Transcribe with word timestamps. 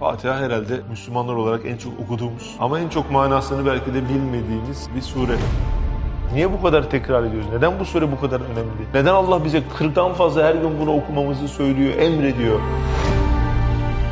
Fatiha 0.00 0.36
herhalde 0.40 0.80
Müslümanlar 0.90 1.34
olarak 1.34 1.66
en 1.66 1.76
çok 1.76 1.92
okuduğumuz 2.00 2.56
ama 2.58 2.80
en 2.80 2.88
çok 2.88 3.10
manasını 3.10 3.66
belki 3.66 3.94
de 3.94 4.08
bilmediğimiz 4.08 4.88
bir 4.96 5.02
sure. 5.02 5.36
Niye 6.34 6.52
bu 6.52 6.62
kadar 6.62 6.90
tekrar 6.90 7.24
ediyoruz? 7.24 7.48
Neden 7.52 7.80
bu 7.80 7.84
sure 7.84 8.12
bu 8.12 8.20
kadar 8.20 8.40
önemli? 8.40 8.94
Neden 8.94 9.14
Allah 9.14 9.44
bize 9.44 9.58
40'tan 9.58 10.14
fazla 10.14 10.44
her 10.44 10.54
gün 10.54 10.80
bunu 10.80 10.92
okumamızı 10.92 11.48
söylüyor, 11.48 11.98
emrediyor? 11.98 12.60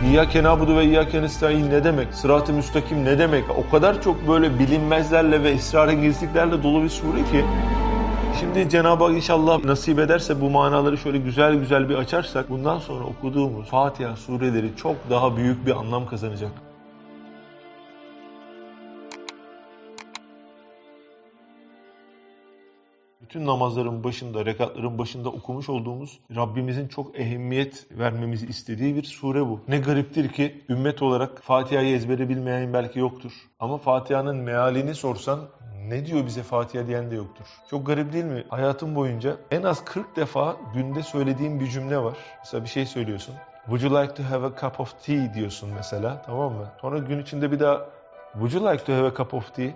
İyyâke 0.05 0.43
nâbudu 0.43 0.77
ve 0.77 0.85
iyyâke 0.85 1.23
nestaîn 1.23 1.71
ne 1.71 1.85
demek? 1.85 2.15
Sırat-ı 2.15 2.53
müstakim 2.53 3.05
ne 3.05 3.19
demek? 3.19 3.45
O 3.51 3.71
kadar 3.71 4.03
çok 4.03 4.29
böyle 4.29 4.59
bilinmezlerle 4.59 5.43
ve 5.43 5.51
esrarengizliklerle 5.51 6.63
dolu 6.63 6.83
bir 6.83 6.89
sure 6.89 7.25
ki 7.25 7.45
Şimdi 8.41 8.69
Cenab-ı 8.69 9.05
Hak 9.05 9.15
inşallah 9.15 9.65
nasip 9.65 9.99
ederse 9.99 10.41
bu 10.41 10.51
manaları 10.51 10.99
şöyle 10.99 11.19
güzel 11.19 11.55
güzel 11.55 11.89
bir 11.89 11.95
açarsak 11.95 12.51
bundan 12.51 12.79
sonra 12.79 13.05
okuduğumuz 13.05 13.69
Fatiha 13.69 14.17
sureleri 14.17 14.77
çok 14.77 14.97
daha 15.11 15.37
büyük 15.37 15.67
bir 15.67 15.77
anlam 15.77 16.07
kazanacak. 16.07 16.66
Bütün 23.37 23.47
namazların 23.47 24.05
başında, 24.05 24.47
rekatların 24.47 24.99
başında 24.99 25.29
okumuş 25.29 25.69
olduğumuz 25.69 26.19
Rabbimizin 26.37 26.89
çok 26.89 27.21
ehemmiyet 27.21 27.87
vermemizi 27.91 28.47
istediği 28.47 28.97
bir 28.97 29.03
sure 29.03 29.47
bu. 29.47 29.61
Ne 29.69 29.79
gariptir 29.79 30.29
ki 30.29 30.65
ümmet 30.69 31.03
olarak 31.03 31.43
Fatiha'yı 31.43 31.97
ezbere 31.97 32.29
bilmeyen 32.29 32.73
belki 32.73 32.99
yoktur. 32.99 33.33
Ama 33.61 33.79
Fatiha'nın 33.79 34.37
mealini 34.37 34.95
sorsan 34.95 35.41
ne 35.89 36.07
diyor 36.07 36.27
bize 36.27 36.43
Fatiha 36.43 36.87
diyen 36.87 37.11
de 37.11 37.15
yoktur. 37.15 37.45
Çok 37.71 37.87
garip 37.87 38.13
değil 38.13 38.25
mi? 38.25 38.45
Hayatım 38.49 38.95
boyunca 38.95 39.37
en 39.51 39.63
az 39.63 39.85
40 39.85 40.17
defa 40.17 40.57
günde 40.75 41.03
söylediğim 41.03 41.61
bir 41.61 41.67
cümle 41.67 41.99
var. 41.99 42.17
Mesela 42.39 42.65
bir 42.65 42.69
şey 42.69 42.87
söylüyorsun. 42.87 43.35
Would 43.65 43.83
you 43.83 44.03
like 44.03 44.15
to 44.15 44.23
have 44.23 44.47
a 44.47 44.61
cup 44.61 44.81
of 44.81 45.05
tea 45.07 45.35
diyorsun 45.35 45.71
mesela 45.75 46.23
tamam 46.27 46.53
mı? 46.53 46.73
Sonra 46.81 46.99
gün 46.99 47.23
içinde 47.23 47.53
bir 47.53 47.61
daha 47.61 47.87
Would 48.33 48.53
you 48.53 48.73
like 48.73 48.85
to 48.85 48.93
have 48.93 49.07
a 49.07 49.15
cup 49.17 49.35
of 49.35 49.55
tea? 49.55 49.71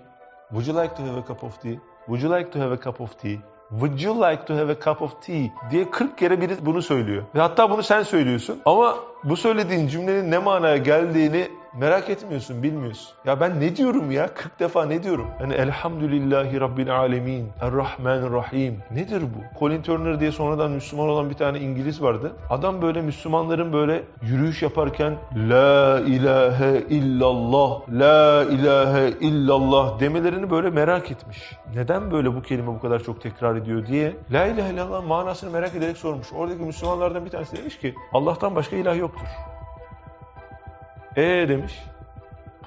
Would 0.51 0.67
you 0.67 0.83
like 0.83 0.95
to 0.95 1.03
have 1.03 1.19
a 1.19 1.27
cup 1.27 1.45
of 1.45 1.63
tea? 1.63 1.79
Would 2.07 2.23
you 2.23 2.29
like 2.39 2.51
to 2.51 2.59
have 2.59 2.73
a 2.73 2.77
cup 2.77 3.01
of 3.01 3.19
tea? 3.19 3.41
Would 3.71 4.01
you 4.01 4.31
like 4.31 4.47
to 4.47 4.55
have 4.55 4.73
a 4.73 4.75
cup 4.75 5.03
of 5.03 5.23
tea? 5.23 5.53
diye 5.71 5.91
40 5.91 6.19
kere 6.19 6.41
biri 6.41 6.57
bunu 6.67 6.83
söylüyor. 6.83 7.23
Ve 7.35 7.41
hatta 7.41 7.71
bunu 7.71 7.83
sen 7.83 8.03
söylüyorsun. 8.03 8.61
Ama 8.65 8.97
bu 9.25 9.37
söylediğin 9.37 9.89
cümlenin 9.89 10.31
ne 10.31 10.39
manaya 10.39 10.77
geldiğini 10.77 11.49
merak 11.75 12.11
etmiyorsun, 12.11 12.63
bilmiyorsun. 12.63 13.13
Ya 13.25 13.41
ben 13.41 13.61
ne 13.61 13.77
diyorum 13.77 14.11
ya? 14.11 14.35
40 14.35 14.61
defa 14.61 14.87
ne 14.87 15.03
diyorum? 15.03 15.27
Yani 15.41 15.55
elhamdülillahi 15.55 16.61
rabbil 16.61 16.97
alemin, 16.97 17.49
errahmanirrahim. 17.61 18.79
Nedir 18.91 19.23
bu? 19.23 19.59
Colin 19.59 19.83
Turner 19.83 20.21
diye 20.21 20.33
sonradan 20.33 20.71
Müslüman 20.71 21.09
olan 21.09 21.31
bir 21.31 21.35
tane 21.35 21.59
İngiliz 21.59 22.03
vardı. 22.03 22.33
Adam 22.51 22.83
böyle 22.83 23.03
Müslümanların 23.03 23.73
böyle 23.73 24.03
yürüyüş 24.23 24.63
yaparken 24.63 25.17
La 25.37 26.01
ilahe 26.01 26.85
illallah, 26.89 27.81
La 27.91 28.45
ilahe 28.45 29.11
illallah 29.21 30.01
demelerini 30.01 30.51
böyle 30.51 30.71
merak 30.71 31.11
etmiş. 31.11 31.53
Neden 31.75 32.11
böyle 32.11 32.35
bu 32.35 32.43
kelime 32.43 32.67
bu 32.67 32.81
kadar 32.81 33.03
çok 33.03 33.21
tekrar 33.21 33.57
ediyor 33.57 33.87
diye 33.87 34.17
La 34.33 34.47
ilahe 34.47 34.73
illallah 34.73 35.07
manasını 35.07 35.51
merak 35.51 35.75
ederek 35.75 35.97
sormuş. 35.97 36.33
Oradaki 36.33 36.63
Müslümanlardan 36.63 37.25
bir 37.25 37.31
tanesi 37.31 37.57
demiş 37.57 37.79
ki 37.79 37.95
Allah'tan 38.13 38.55
başka 38.55 38.77
ilah 38.77 38.97
yoktur. 38.97 39.27
E 41.17 41.49
demiş. 41.49 41.83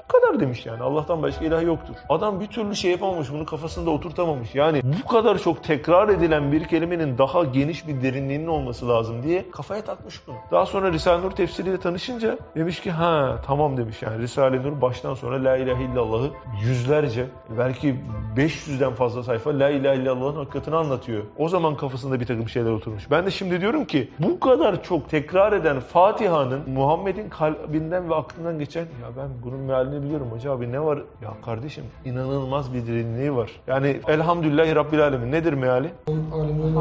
Bu 0.09 0.19
kadar 0.19 0.39
demiş 0.39 0.65
yani. 0.65 0.83
Allah'tan 0.83 1.23
başka 1.23 1.45
ilah 1.45 1.63
yoktur. 1.63 1.95
Adam 2.09 2.39
bir 2.39 2.47
türlü 2.47 2.75
şey 2.75 2.91
yapamamış, 2.91 3.31
bunu 3.31 3.45
kafasında 3.45 3.89
oturtamamış. 3.89 4.55
Yani 4.55 4.81
bu 4.83 5.07
kadar 5.07 5.37
çok 5.37 5.63
tekrar 5.63 6.09
edilen 6.09 6.51
bir 6.51 6.63
kelimenin 6.63 7.17
daha 7.17 7.43
geniş 7.43 7.87
bir 7.87 8.01
derinliğinin 8.01 8.47
olması 8.47 8.89
lazım 8.89 9.23
diye 9.23 9.51
kafaya 9.51 9.81
takmış 9.81 10.27
bunu. 10.27 10.35
Daha 10.51 10.65
sonra 10.65 10.91
Risale-i 10.91 11.21
Nur 11.21 11.31
tefsiriyle 11.31 11.77
tanışınca 11.77 12.37
demiş 12.55 12.79
ki 12.81 12.91
ha 12.91 13.41
tamam 13.45 13.77
demiş 13.77 14.01
yani 14.01 14.21
Risale-i 14.21 14.63
Nur 14.63 14.81
baştan 14.81 15.13
sona 15.13 15.43
La 15.43 15.57
ilahe 15.57 15.83
illallah'ı 15.83 16.31
yüzlerce 16.63 17.25
belki 17.57 17.95
500'den 18.37 18.93
fazla 18.93 19.23
sayfa 19.23 19.59
La 19.59 19.69
ilahe 19.69 19.97
illallah'ın 19.97 20.35
hakikatini 20.35 20.75
anlatıyor. 20.75 21.23
O 21.37 21.49
zaman 21.49 21.77
kafasında 21.77 22.19
bir 22.19 22.25
takım 22.25 22.49
şeyler 22.49 22.71
oturmuş. 22.71 23.11
Ben 23.11 23.25
de 23.25 23.31
şimdi 23.31 23.61
diyorum 23.61 23.85
ki 23.85 24.09
bu 24.19 24.39
kadar 24.39 24.83
çok 24.83 25.09
tekrar 25.09 25.53
eden 25.53 25.79
Fatiha'nın 25.79 26.69
Muhammed'in 26.69 27.29
kalbinden 27.29 28.09
ve 28.09 28.15
aklından 28.15 28.59
geçen 28.59 28.81
ya 28.81 29.09
ben 29.17 29.29
bunun 29.43 29.59
mealini 29.59 29.92
biliyorum 30.01 30.27
hoca 30.31 30.51
abi 30.51 30.71
ne 30.71 30.79
var? 30.83 30.97
Ya 31.21 31.33
kardeşim 31.45 31.83
inanılmaz 32.05 32.73
bir 32.73 32.87
derinliği 32.87 33.35
var. 33.35 33.51
Yani 33.67 33.99
elhamdülillahi 34.07 34.75
rabbil 34.75 35.03
alemin 35.03 35.31
nedir 35.31 35.53
meali? 35.53 35.91
Alemin. 36.33 36.75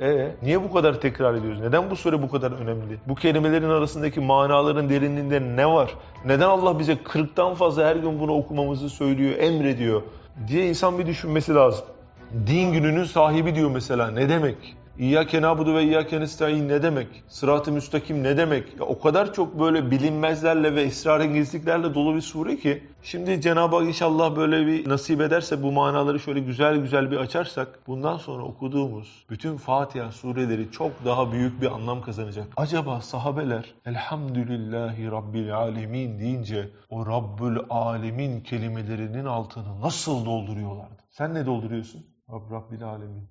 Ee, 0.00 0.32
niye 0.42 0.62
bu 0.62 0.72
kadar 0.72 1.00
tekrar 1.00 1.34
ediyoruz? 1.34 1.60
Neden 1.60 1.90
bu 1.90 1.96
sure 1.96 2.22
bu 2.22 2.28
kadar 2.30 2.52
önemli? 2.52 2.98
Bu 3.08 3.14
kelimelerin 3.14 3.68
arasındaki 3.70 4.20
manaların 4.20 4.88
derinliğinde 4.88 5.40
ne 5.56 5.66
var? 5.66 5.94
Neden 6.24 6.48
Allah 6.48 6.78
bize 6.78 6.92
40'tan 6.92 7.54
fazla 7.54 7.84
her 7.86 7.96
gün 7.96 8.20
bunu 8.20 8.32
okumamızı 8.32 8.90
söylüyor, 8.90 9.38
emrediyor 9.38 10.02
diye 10.48 10.68
insan 10.68 10.98
bir 10.98 11.06
düşünmesi 11.06 11.54
lazım. 11.54 11.84
Din 12.46 12.72
gününün 12.72 13.04
sahibi 13.04 13.54
diyor 13.54 13.70
mesela. 13.70 14.10
Ne 14.10 14.28
demek? 14.28 14.76
İyyâke 15.00 15.42
nâbudu 15.42 15.74
ve 15.74 15.82
iyyâke 15.82 16.20
nestaîn 16.20 16.68
ne 16.68 16.82
demek? 16.82 17.08
Sırat-ı 17.28 17.72
müstakim 17.72 18.22
ne 18.22 18.36
demek? 18.36 18.80
Ya 18.80 18.86
o 18.86 19.00
kadar 19.00 19.32
çok 19.32 19.60
böyle 19.60 19.90
bilinmezlerle 19.90 20.74
ve 20.74 20.82
esrarengizliklerle 20.82 21.94
dolu 21.94 22.14
bir 22.14 22.20
sure 22.20 22.56
ki 22.56 22.82
şimdi 23.02 23.40
Cenab-ı 23.40 23.76
Hak 23.76 23.86
inşallah 23.86 24.36
böyle 24.36 24.66
bir 24.66 24.88
nasip 24.88 25.20
ederse 25.20 25.62
bu 25.62 25.72
manaları 25.72 26.20
şöyle 26.20 26.40
güzel 26.40 26.76
güzel 26.76 27.10
bir 27.10 27.16
açarsak 27.16 27.78
bundan 27.86 28.16
sonra 28.16 28.42
okuduğumuz 28.42 29.24
bütün 29.30 29.56
Fatiha 29.56 30.12
sureleri 30.12 30.70
çok 30.70 31.04
daha 31.04 31.32
büyük 31.32 31.62
bir 31.62 31.74
anlam 31.74 32.02
kazanacak. 32.02 32.46
Acaba 32.56 33.00
sahabeler 33.00 33.74
elhamdülillahi 33.86 35.10
rabbil 35.10 35.56
alemin 35.56 36.18
deyince 36.18 36.68
o 36.90 37.06
Rabbül 37.06 37.58
alemin 37.70 38.40
kelimelerinin 38.40 39.24
altını 39.24 39.80
nasıl 39.80 40.26
dolduruyorlardı? 40.26 41.02
Sen 41.10 41.34
ne 41.34 41.46
dolduruyorsun? 41.46 42.06
Rab, 42.32 42.50
Rabbil 42.50 42.84
alemin 42.84 43.28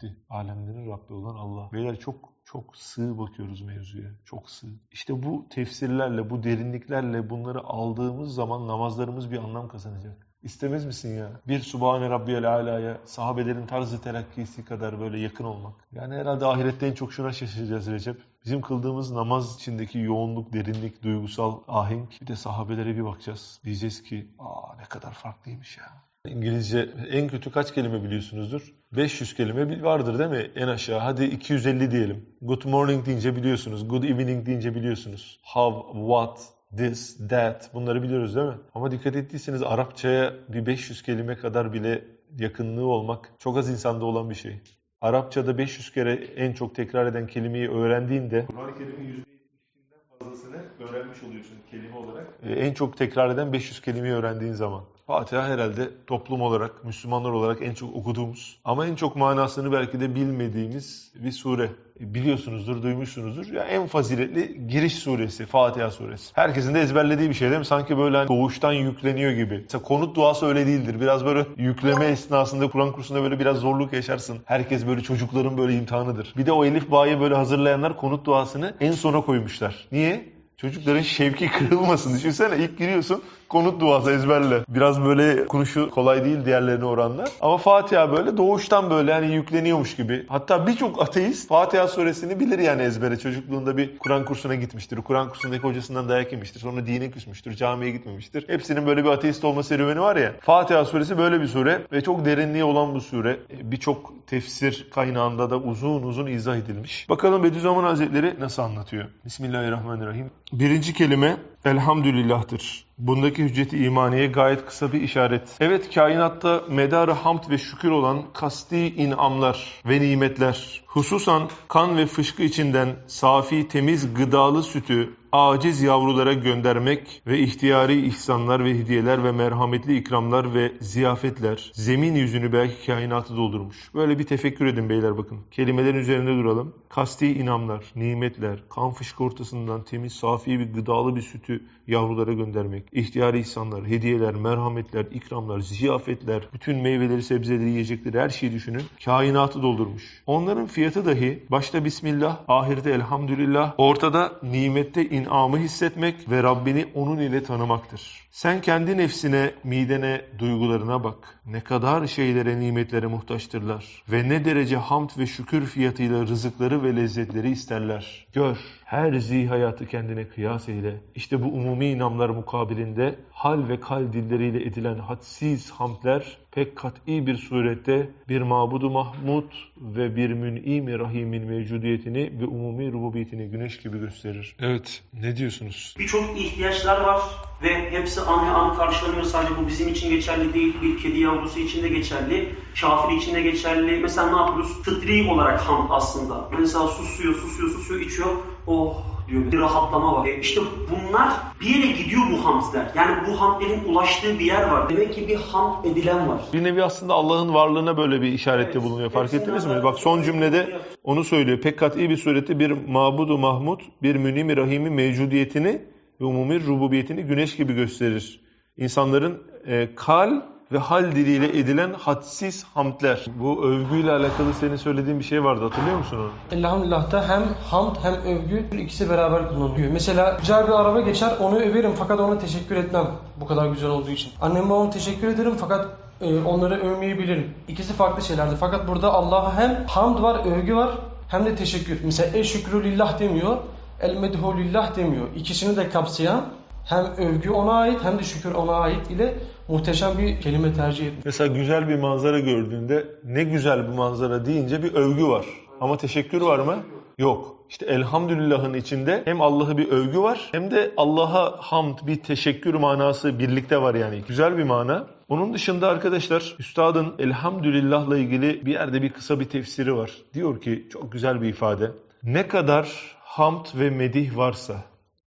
bitti. 0.00 0.16
Alemlerin 0.30 0.90
Rabbi 0.90 1.12
olan 1.12 1.34
Allah. 1.34 1.72
Beyler 1.72 1.98
çok 1.98 2.32
çok 2.44 2.76
sığ 2.76 3.18
bakıyoruz 3.18 3.62
mevzuya. 3.62 4.10
Çok 4.24 4.50
sığ. 4.50 4.66
İşte 4.92 5.22
bu 5.22 5.46
tefsirlerle, 5.50 6.30
bu 6.30 6.42
derinliklerle 6.42 7.30
bunları 7.30 7.60
aldığımız 7.60 8.34
zaman 8.34 8.68
namazlarımız 8.68 9.32
bir 9.32 9.38
anlam 9.38 9.68
kazanacak. 9.68 10.26
İstemez 10.42 10.84
misin 10.84 11.18
ya? 11.18 11.30
Bir 11.48 11.60
Subhane 11.60 12.10
Rabbiyel 12.10 12.54
Ala'ya 12.54 13.00
sahabelerin 13.04 13.66
tarzı 13.66 14.02
telakkisi 14.02 14.64
kadar 14.64 15.00
böyle 15.00 15.18
yakın 15.18 15.44
olmak. 15.44 15.74
Yani 15.92 16.14
herhalde 16.14 16.46
ahirette 16.46 16.86
en 16.86 16.94
çok 16.94 17.12
şuna 17.12 17.32
şaşıracağız 17.32 17.90
Recep. 17.90 18.22
Bizim 18.44 18.60
kıldığımız 18.60 19.10
namaz 19.10 19.56
içindeki 19.56 19.98
yoğunluk, 19.98 20.52
derinlik, 20.52 21.02
duygusal 21.02 21.60
ahenk. 21.68 22.22
Bir 22.22 22.26
de 22.26 22.36
sahabelere 22.36 22.96
bir 22.96 23.04
bakacağız. 23.04 23.60
Diyeceğiz 23.64 24.02
ki 24.02 24.30
aa 24.38 24.76
ne 24.76 24.84
kadar 24.84 25.12
farklıymış 25.12 25.78
ya. 25.78 25.84
İngilizce 26.26 26.90
en 27.10 27.28
kötü 27.28 27.52
kaç 27.52 27.74
kelime 27.74 28.02
biliyorsunuzdur? 28.02 28.79
500 28.96 29.34
kelime 29.34 29.82
vardır 29.82 30.18
değil 30.18 30.30
mi? 30.30 30.50
En 30.56 30.68
aşağı. 30.68 30.98
Hadi 30.98 31.24
250 31.24 31.90
diyelim. 31.90 32.26
Good 32.42 32.64
morning 32.64 33.06
deyince 33.06 33.36
biliyorsunuz. 33.36 33.88
Good 33.88 34.02
evening 34.02 34.46
deyince 34.46 34.74
biliyorsunuz. 34.74 35.40
How, 35.42 35.98
what, 35.98 36.40
this, 36.76 37.28
that 37.28 37.70
bunları 37.74 38.02
biliyoruz 38.02 38.36
değil 38.36 38.46
mi? 38.46 38.58
Ama 38.74 38.90
dikkat 38.90 39.16
ettiyseniz 39.16 39.62
Arapçaya 39.62 40.34
bir 40.48 40.66
500 40.66 41.02
kelime 41.02 41.36
kadar 41.36 41.72
bile 41.72 42.04
yakınlığı 42.38 42.86
olmak 42.86 43.32
çok 43.38 43.58
az 43.58 43.70
insanda 43.70 44.04
olan 44.04 44.30
bir 44.30 44.34
şey. 44.34 44.60
Arapçada 45.00 45.58
500 45.58 45.92
kere 45.92 46.14
en 46.14 46.52
çok 46.52 46.74
tekrar 46.74 47.06
eden 47.06 47.26
kelimeyi 47.26 47.70
öğrendiğinde 47.70 48.46
Kur'an-ı 48.46 48.74
Kerim'in 48.74 49.08
%70'inden 49.08 50.18
fazlasını 50.18 50.56
öğrenmiş 50.80 51.22
oluyorsun 51.22 51.56
kelime 51.70 51.96
olarak. 51.96 52.26
Ee, 52.42 52.52
en 52.52 52.74
çok 52.74 52.96
tekrar 52.96 53.30
eden 53.30 53.52
500 53.52 53.80
kelimeyi 53.80 54.14
öğrendiğin 54.14 54.52
zaman. 54.52 54.84
Fatiha 55.10 55.48
herhalde 55.48 55.88
toplum 56.06 56.42
olarak, 56.42 56.84
Müslümanlar 56.84 57.30
olarak 57.30 57.62
en 57.62 57.74
çok 57.74 57.96
okuduğumuz 57.96 58.58
ama 58.64 58.86
en 58.86 58.94
çok 58.94 59.16
manasını 59.16 59.72
belki 59.72 60.00
de 60.00 60.14
bilmediğimiz 60.14 61.12
bir 61.14 61.32
sure. 61.32 61.70
Biliyorsunuzdur, 62.00 62.82
duymuşsunuzdur. 62.82 63.52
Ya 63.52 63.64
en 63.64 63.86
faziletli 63.86 64.68
giriş 64.68 64.94
suresi, 64.94 65.46
Fatiha 65.46 65.90
suresi. 65.90 66.30
Herkesin 66.34 66.74
de 66.74 66.80
ezberlediği 66.80 67.28
bir 67.28 67.34
şey 67.34 67.48
değil 67.48 67.58
mi? 67.58 67.64
Sanki 67.64 67.98
böyle 67.98 68.16
hani 68.16 68.28
doğuştan 68.28 68.72
yükleniyor 68.72 69.32
gibi. 69.32 69.58
Mesela 69.62 69.82
konut 69.82 70.16
duası 70.16 70.46
öyle 70.46 70.66
değildir. 70.66 71.00
Biraz 71.00 71.24
böyle 71.24 71.46
yükleme 71.56 72.04
esnasında 72.04 72.70
Kur'an 72.70 72.92
kursunda 72.92 73.22
böyle 73.22 73.38
biraz 73.38 73.56
zorluk 73.56 73.92
yaşarsın. 73.92 74.38
Herkes 74.44 74.86
böyle 74.86 75.00
çocukların 75.00 75.58
böyle 75.58 75.74
imtihanıdır. 75.74 76.34
Bir 76.36 76.46
de 76.46 76.52
o 76.52 76.64
Elif 76.64 76.90
Bağ'ı 76.90 77.20
böyle 77.20 77.34
hazırlayanlar 77.34 77.96
konut 77.96 78.26
duasını 78.26 78.74
en 78.80 78.92
sona 78.92 79.20
koymuşlar. 79.20 79.88
Niye? 79.92 80.28
Çocukların 80.56 81.02
şevki 81.02 81.50
kırılmasın. 81.50 82.14
Düşünsene 82.14 82.64
ilk 82.64 82.78
giriyorsun 82.78 83.22
konut 83.50 83.80
duası 83.80 84.10
ezberle. 84.10 84.64
Biraz 84.68 85.04
böyle 85.04 85.46
konuşu 85.46 85.90
kolay 85.90 86.24
değil 86.24 86.44
diğerlerine 86.44 86.84
oranla. 86.84 87.24
Ama 87.40 87.56
Fatiha 87.56 88.12
böyle 88.12 88.36
doğuştan 88.36 88.90
böyle 88.90 89.12
hani 89.12 89.34
yükleniyormuş 89.34 89.96
gibi. 89.96 90.26
Hatta 90.28 90.66
birçok 90.66 91.02
ateist 91.02 91.48
Fatiha 91.48 91.88
suresini 91.88 92.40
bilir 92.40 92.58
yani 92.58 92.82
ezbere. 92.82 93.18
Çocukluğunda 93.18 93.76
bir 93.76 93.98
Kur'an 93.98 94.24
kursuna 94.24 94.54
gitmiştir. 94.54 94.96
Kur'an 94.96 95.28
kursundaki 95.28 95.62
hocasından 95.62 96.08
dayak 96.08 96.32
yemiştir. 96.32 96.60
Sonra 96.60 96.86
dine 96.86 97.10
küsmüştür. 97.10 97.56
Camiye 97.56 97.90
gitmemiştir. 97.90 98.48
Hepsinin 98.48 98.86
böyle 98.86 99.04
bir 99.04 99.10
ateist 99.10 99.44
olma 99.44 99.62
serüveni 99.62 100.00
var 100.00 100.16
ya. 100.16 100.32
Fatiha 100.40 100.84
suresi 100.84 101.18
böyle 101.18 101.40
bir 101.40 101.46
sure 101.46 101.82
ve 101.92 102.00
çok 102.00 102.24
derinliği 102.24 102.64
olan 102.64 102.94
bu 102.94 103.00
sure. 103.00 103.40
Birçok 103.62 104.26
tefsir 104.26 104.90
kaynağında 104.90 105.50
da 105.50 105.58
uzun 105.58 106.02
uzun 106.02 106.26
izah 106.26 106.56
edilmiş. 106.56 107.08
Bakalım 107.08 107.44
Bediüzzaman 107.44 107.84
Hazretleri 107.84 108.34
nasıl 108.40 108.62
anlatıyor? 108.62 109.04
Bismillahirrahmanirrahim. 109.24 110.30
Birinci 110.52 110.94
kelime 110.94 111.36
elhamdülillah'tır. 111.64 112.84
Bundaki 112.98 113.42
hücceti 113.42 113.84
imaniye 113.84 114.26
gayet 114.26 114.66
kısa 114.66 114.92
bir 114.92 115.00
işaret. 115.00 115.56
Evet 115.60 115.94
kainatta 115.94 116.62
medarı 116.68 117.12
hamd 117.12 117.50
ve 117.50 117.58
şükür 117.58 117.90
olan 117.90 118.22
kasti 118.34 118.94
inamlar 118.94 119.82
ve 119.86 120.00
nimetler, 120.00 120.82
hususan 120.86 121.48
kan 121.68 121.96
ve 121.96 122.06
fışkı 122.06 122.42
içinden 122.42 122.96
safi 123.06 123.68
temiz 123.68 124.14
gıdalı 124.14 124.62
sütü 124.62 125.14
aciz 125.32 125.82
yavrulara 125.82 126.32
göndermek 126.32 127.22
ve 127.26 127.38
ihtiyari 127.38 128.06
ihsanlar 128.06 128.64
ve 128.64 128.78
hediyeler 128.78 129.24
ve 129.24 129.32
merhametli 129.32 129.96
ikramlar 129.96 130.54
ve 130.54 130.72
ziyafetler 130.80 131.70
zemin 131.74 132.14
yüzünü 132.14 132.52
belki 132.52 132.86
kainatı 132.86 133.36
doldurmuş. 133.36 133.94
Böyle 133.94 134.18
bir 134.18 134.24
tefekkür 134.24 134.66
edin 134.66 134.88
beyler 134.88 135.18
bakın. 135.18 135.38
Kelimelerin 135.50 135.98
üzerinde 135.98 136.30
duralım. 136.30 136.74
Kasti 136.88 137.26
inamlar, 137.26 137.84
nimetler, 137.96 138.58
kan 138.68 138.90
fışkı 138.90 139.24
ortasından 139.24 139.84
temiz, 139.84 140.12
safi 140.12 140.58
bir 140.58 140.72
gıdalı 140.72 141.16
bir 141.16 141.22
sütü 141.22 141.62
yavrulara 141.86 142.32
göndermek, 142.32 142.84
ihtiyari 142.92 143.38
ihsanlar, 143.38 143.86
hediyeler, 143.86 144.34
merhametler, 144.34 145.04
ikramlar, 145.04 145.60
ziyafetler, 145.60 146.48
bütün 146.52 146.76
meyveleri, 146.76 147.22
sebzeleri, 147.22 147.70
yiyecekleri 147.70 148.20
her 148.20 148.28
şeyi 148.28 148.52
düşünün. 148.52 148.82
Kainatı 149.04 149.62
doldurmuş. 149.62 150.22
Onların 150.26 150.66
fiyatı 150.66 151.06
dahi 151.06 151.42
başta 151.50 151.84
Bismillah, 151.84 152.38
ahirde 152.48 152.94
elhamdülillah, 152.94 153.74
ortada 153.78 154.32
nimette 154.42 155.04
inamı 155.20 155.58
hissetmek 155.58 156.30
ve 156.30 156.42
Rabbini 156.42 156.86
onun 156.94 157.18
ile 157.18 157.42
tanımaktır. 157.42 158.28
Sen 158.30 158.60
kendi 158.60 158.98
nefsine, 158.98 159.54
midene, 159.64 160.24
duygularına 160.38 161.04
bak. 161.04 161.39
Ne 161.50 161.60
kadar 161.60 162.06
şeylere, 162.06 162.60
nimetlere 162.60 163.06
muhtaçtırlar. 163.06 164.02
Ve 164.08 164.28
ne 164.28 164.44
derece 164.44 164.76
hamd 164.76 165.10
ve 165.18 165.26
şükür 165.26 165.66
fiyatıyla 165.66 166.26
rızıkları 166.26 166.82
ve 166.82 166.96
lezzetleri 166.96 167.50
isterler. 167.50 168.26
Gör, 168.32 168.56
her 168.84 169.12
zihayatı 169.12 169.86
kendine 169.86 170.28
kıyas 170.28 170.68
eyle. 170.68 171.00
İşte 171.14 171.42
bu 171.42 171.46
umumi 171.46 171.86
inamlar 171.86 172.28
mukabilinde 172.28 173.14
hal 173.32 173.68
ve 173.68 173.80
kal 173.80 174.12
dilleriyle 174.12 174.62
edilen 174.62 174.98
hadsiz 174.98 175.70
hamdler 175.70 176.38
pek 176.50 176.76
kat'i 176.76 177.26
bir 177.26 177.36
surette 177.36 178.10
bir 178.28 178.40
mabudu 178.40 178.90
mahmud 178.90 179.52
ve 179.76 180.16
bir 180.16 180.30
mün'im 180.30 180.98
rahimin 180.98 181.46
mevcudiyetini 181.46 182.40
ve 182.40 182.46
umumi 182.46 182.92
rububiyetini 182.92 183.50
güneş 183.50 183.78
gibi 183.78 183.98
gösterir. 183.98 184.56
Evet, 184.60 185.02
ne 185.12 185.36
diyorsunuz? 185.36 185.94
Birçok 185.98 186.40
ihtiyaçlar 186.40 187.00
var 187.00 187.20
ve 187.62 187.90
hepsi 187.90 188.20
an 188.20 188.46
he 188.46 188.50
an 188.50 188.76
karşılanıyor. 188.76 189.24
Sadece 189.24 189.56
bu 189.62 189.68
bizim 189.68 189.88
için 189.88 190.10
geçerli 190.10 190.54
değil, 190.54 190.74
bir 190.82 190.98
kedi 191.02 191.20
yavrusu 191.20 191.60
için 191.60 191.82
de 191.82 191.88
geçerli, 191.88 192.54
kafir 192.80 193.16
için 193.16 193.34
de 193.34 193.42
geçerli. 193.42 193.98
Mesela 194.02 194.30
ne 194.30 194.36
yapıyoruz? 194.36 194.82
Fıtri 194.82 195.30
olarak 195.30 195.60
hamd 195.60 195.90
aslında. 195.90 196.48
Mesela 196.58 196.88
susuyor, 196.88 197.34
susuyor, 197.34 197.70
susuyor, 197.70 198.00
içiyor. 198.00 198.28
Oh 198.66 199.02
diyor. 199.30 199.52
Bir 199.52 199.58
rahatlama 199.58 200.16
var. 200.16 200.26
E 200.26 200.40
işte 200.40 200.60
bunlar 200.90 201.32
bir 201.60 201.66
yere 201.66 201.92
gidiyor 201.92 202.22
bu 202.32 202.44
hamdler. 202.44 202.92
Yani 202.94 203.16
bu 203.28 203.40
hamdlerin 203.40 203.84
ulaştığı 203.84 204.38
bir 204.38 204.44
yer 204.44 204.62
var. 204.70 204.88
Demek 204.88 205.14
ki 205.14 205.28
bir 205.28 205.36
hamd 205.36 205.84
edilen 205.84 206.28
var. 206.28 206.40
Bir 206.52 206.64
nevi 206.64 206.84
aslında 206.84 207.14
Allah'ın 207.14 207.54
varlığına 207.54 207.96
böyle 207.96 208.22
bir 208.22 208.32
işarette 208.32 208.72
Evet. 208.72 208.82
bulunuyor. 208.82 209.10
Fark 209.10 209.24
Hepsinin 209.24 209.42
ettiniz 209.42 209.66
mi? 209.66 209.84
Bak 209.84 209.98
son 209.98 210.22
cümlede 210.22 210.80
onu 211.04 211.24
söylüyor. 211.24 211.60
Pek 211.60 211.78
kat'i 211.78 212.10
bir 212.10 212.16
surette 212.16 212.58
bir 212.58 212.70
mabudu 212.88 213.38
mahmud, 213.38 213.80
bir 214.02 214.16
münimi 214.16 214.56
rahimi 214.56 214.90
mevcudiyetini 214.90 215.82
ve 216.20 216.24
umumi 216.24 216.66
rububiyetini 216.66 217.22
güneş 217.22 217.56
gibi 217.56 217.74
gösterir. 217.74 218.40
İnsanların 218.76 219.42
e, 219.66 219.94
kal 219.94 220.30
ve 220.72 220.78
hal 220.78 221.12
diliyle 221.12 221.58
edilen 221.58 221.92
hadsiz 221.92 222.64
hamdler. 222.64 223.26
Bu 223.40 223.64
övgüyle 223.64 224.12
alakalı 224.12 224.54
senin 224.54 224.76
söylediğin 224.76 225.18
bir 225.18 225.24
şey 225.24 225.44
vardı. 225.44 225.64
Hatırlıyor 225.64 225.98
musun 225.98 226.18
onu? 226.18 226.58
Elhamdülillah'ta 226.58 227.28
hem 227.28 227.42
hamd 227.70 227.96
hem 228.02 228.14
övgü 228.14 228.82
ikisi 228.82 229.10
beraber 229.10 229.48
kullanılıyor. 229.48 229.92
Mesela 229.92 230.36
güzel 230.40 230.66
bir 230.66 230.72
araba 230.72 231.00
geçer 231.00 231.32
onu 231.40 231.58
överim 231.58 231.92
fakat 231.98 232.20
ona 232.20 232.38
teşekkür 232.38 232.76
etmem 232.76 233.06
bu 233.40 233.46
kadar 233.46 233.66
güzel 233.66 233.90
olduğu 233.90 234.10
için. 234.10 234.32
Anneme 234.40 234.70
babama 234.70 234.90
teşekkür 234.90 235.28
ederim 235.28 235.54
fakat 235.60 235.88
e, 236.20 236.42
onları 236.42 236.74
övmeyebilirim. 236.74 237.54
İkisi 237.68 237.92
farklı 237.92 238.22
şeylerdi. 238.22 238.54
Fakat 238.60 238.88
burada 238.88 239.12
Allah'a 239.12 239.58
hem 239.58 239.84
hamd 239.86 240.22
var, 240.22 240.46
övgü 240.46 240.76
var 240.76 240.90
hem 241.28 241.44
de 241.44 241.56
teşekkür. 241.56 242.00
Mesela 242.04 242.38
el 242.38 242.44
şükrü 242.44 242.84
lillah 242.84 243.20
demiyor, 243.20 243.56
el 244.00 244.16
medhu 244.16 244.58
lillah 244.58 244.96
demiyor. 244.96 245.26
İkisini 245.36 245.76
de 245.76 245.88
kapsayan 245.88 246.44
hem 246.84 247.04
övgü 247.04 247.50
ona 247.50 247.72
ait 247.72 248.04
hem 248.04 248.18
de 248.18 248.22
şükür 248.22 248.54
ona 248.54 248.72
ait 248.72 249.10
ile 249.10 249.34
muhteşem 249.68 250.18
bir 250.18 250.40
kelime 250.40 250.72
tercih 250.72 251.06
etmiş. 251.06 251.24
Mesela 251.24 251.54
güzel 251.54 251.88
bir 251.88 251.98
manzara 251.98 252.40
gördüğünde 252.40 253.08
ne 253.24 253.44
güzel 253.44 253.88
bu 253.88 253.92
manzara 253.92 254.46
deyince 254.46 254.82
bir 254.82 254.94
övgü 254.94 255.26
var. 255.26 255.46
Ama 255.80 255.96
teşekkür 255.96 256.40
var 256.40 256.58
mı? 256.58 256.76
Yok. 257.18 257.56
İşte 257.68 257.86
elhamdülillah'ın 257.86 258.74
içinde 258.74 259.22
hem 259.24 259.40
Allah'a 259.40 259.76
bir 259.76 259.88
övgü 259.88 260.20
var 260.20 260.48
hem 260.52 260.70
de 260.70 260.92
Allah'a 260.96 261.56
hamd 261.58 261.98
bir 262.06 262.22
teşekkür 262.22 262.74
manası 262.74 263.38
birlikte 263.38 263.82
var 263.82 263.94
yani. 263.94 264.22
Güzel 264.28 264.58
bir 264.58 264.64
mana. 264.64 265.06
Onun 265.28 265.54
dışında 265.54 265.88
arkadaşlar 265.88 266.56
Üstad'ın 266.58 267.14
elhamdülillah'la 267.18 268.18
ilgili 268.18 268.66
bir 268.66 268.72
yerde 268.72 269.02
bir 269.02 269.12
kısa 269.12 269.40
bir 269.40 269.44
tefsiri 269.44 269.96
var. 269.96 270.10
Diyor 270.34 270.60
ki 270.60 270.88
çok 270.92 271.12
güzel 271.12 271.42
bir 271.42 271.48
ifade. 271.48 271.90
Ne 272.22 272.48
kadar 272.48 273.16
hamd 273.30 273.66
ve 273.74 273.90
medih 273.90 274.36
varsa, 274.36 274.82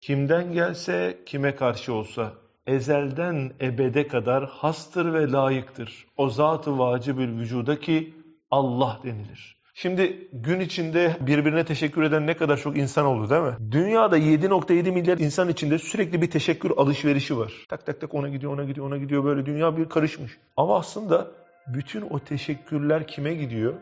kimden 0.00 0.53
gelse 0.53 1.19
kime 1.27 1.55
karşı 1.55 1.95
olsa, 1.95 2.33
ezelden 2.67 3.53
ebede 3.61 4.09
kadar 4.09 4.47
hastır 4.47 5.12
ve 5.12 5.33
layıktır. 5.33 6.06
O 6.17 6.29
zat-ı 6.29 6.79
vacibül 6.79 7.39
vücuda 7.39 7.81
ki 7.81 8.15
Allah 8.50 9.00
denilir. 9.05 9.56
Şimdi 9.75 10.29
gün 10.33 10.61
içinde 10.61 11.17
birbirine 11.21 11.65
teşekkür 11.65 12.03
eden 12.03 12.27
ne 12.27 12.37
kadar 12.37 12.56
çok 12.56 12.77
insan 12.77 13.06
oldu 13.06 13.31
değil 13.31 13.43
mi? 13.43 13.73
Dünyada 13.73 14.19
7.7 14.19 14.91
milyar 14.91 15.19
insan 15.19 15.49
içinde 15.49 15.79
sürekli 15.79 16.23
bir 16.23 16.31
teşekkür 16.31 16.71
alışverişi 16.71 17.39
var. 17.39 17.53
Tak 17.69 17.87
tak 17.87 18.00
tak 18.00 18.15
ona 18.15 18.29
gidiyor, 18.29 18.53
ona 18.53 18.65
gidiyor, 18.65 18.87
ona 18.87 18.97
gidiyor 18.97 19.25
böyle 19.25 19.47
dünya 19.47 19.77
bir 19.77 19.89
karışmış. 19.89 20.39
Ama 20.56 20.79
aslında 20.79 21.31
bütün 21.67 22.03
o 22.11 22.19
teşekkürler 22.19 23.06
kime 23.06 23.35
gidiyor? 23.35 23.75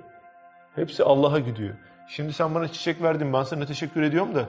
Hepsi 0.75 1.05
Allah'a 1.05 1.39
gidiyor. 1.39 1.75
Şimdi 2.09 2.33
sen 2.33 2.55
bana 2.55 2.69
çiçek 2.69 3.03
verdin 3.03 3.33
ben 3.33 3.43
sana 3.43 3.67
teşekkür 3.67 4.03
ediyorum 4.03 4.35
da 4.35 4.45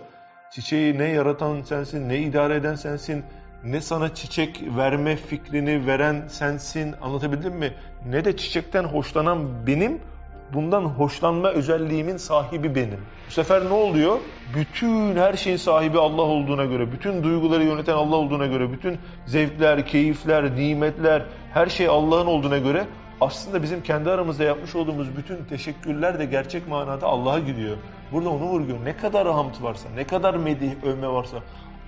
çiçeği 0.52 0.98
ne 0.98 1.08
yaratan 1.08 1.62
sensin, 1.62 2.10
ne 2.10 2.18
idare 2.20 2.56
eden 2.56 2.76
sensin, 2.76 3.24
ne 3.64 3.82
sana 3.82 4.16
çiçek 4.16 4.64
verme 4.78 5.16
fikrini 5.16 5.88
veren 5.88 6.28
sensin 6.28 6.96
anlatabildim 7.02 7.54
mi? 7.54 7.74
Ne 8.10 8.26
de 8.26 8.38
çiçekten 8.38 8.84
hoşlanan 8.84 9.68
benim, 9.68 10.02
bundan 10.54 10.82
hoşlanma 10.82 11.50
özelliğimin 11.50 12.18
sahibi 12.18 12.76
benim. 12.76 13.00
Bu 13.28 13.32
sefer 13.32 13.66
ne 13.66 13.74
oluyor? 13.74 14.18
Bütün 14.56 15.16
her 15.16 15.34
şeyin 15.34 15.58
sahibi 15.58 16.00
Allah 16.00 16.22
olduğuna 16.22 16.66
göre, 16.66 16.92
bütün 16.92 17.24
duyguları 17.24 17.64
yöneten 17.64 17.94
Allah 17.94 18.16
olduğuna 18.16 18.48
göre, 18.48 18.72
bütün 18.72 18.98
zevkler, 19.26 19.86
keyifler, 19.86 20.56
nimetler, 20.56 21.26
her 21.54 21.68
şey 21.68 21.88
Allah'ın 21.88 22.26
olduğuna 22.26 22.58
göre 22.58 22.88
aslında 23.22 23.64
bizim 23.64 23.84
kendi 23.84 24.12
aramızda 24.12 24.44
yapmış 24.44 24.76
olduğumuz 24.76 25.18
bütün 25.18 25.46
teşekkürler 25.46 26.20
de 26.20 26.26
gerçek 26.26 26.68
manada 26.68 27.08
Allah'a 27.08 27.40
gidiyor. 27.40 27.78
Burada 28.12 28.30
onu 28.30 28.44
vurguyor. 28.44 28.86
Ne 28.86 28.98
kadar 28.98 29.28
hamd 29.28 29.62
varsa, 29.62 29.90
ne 29.96 30.04
kadar 30.04 30.34
medih, 30.34 30.72
övme 30.84 31.08
varsa. 31.08 31.38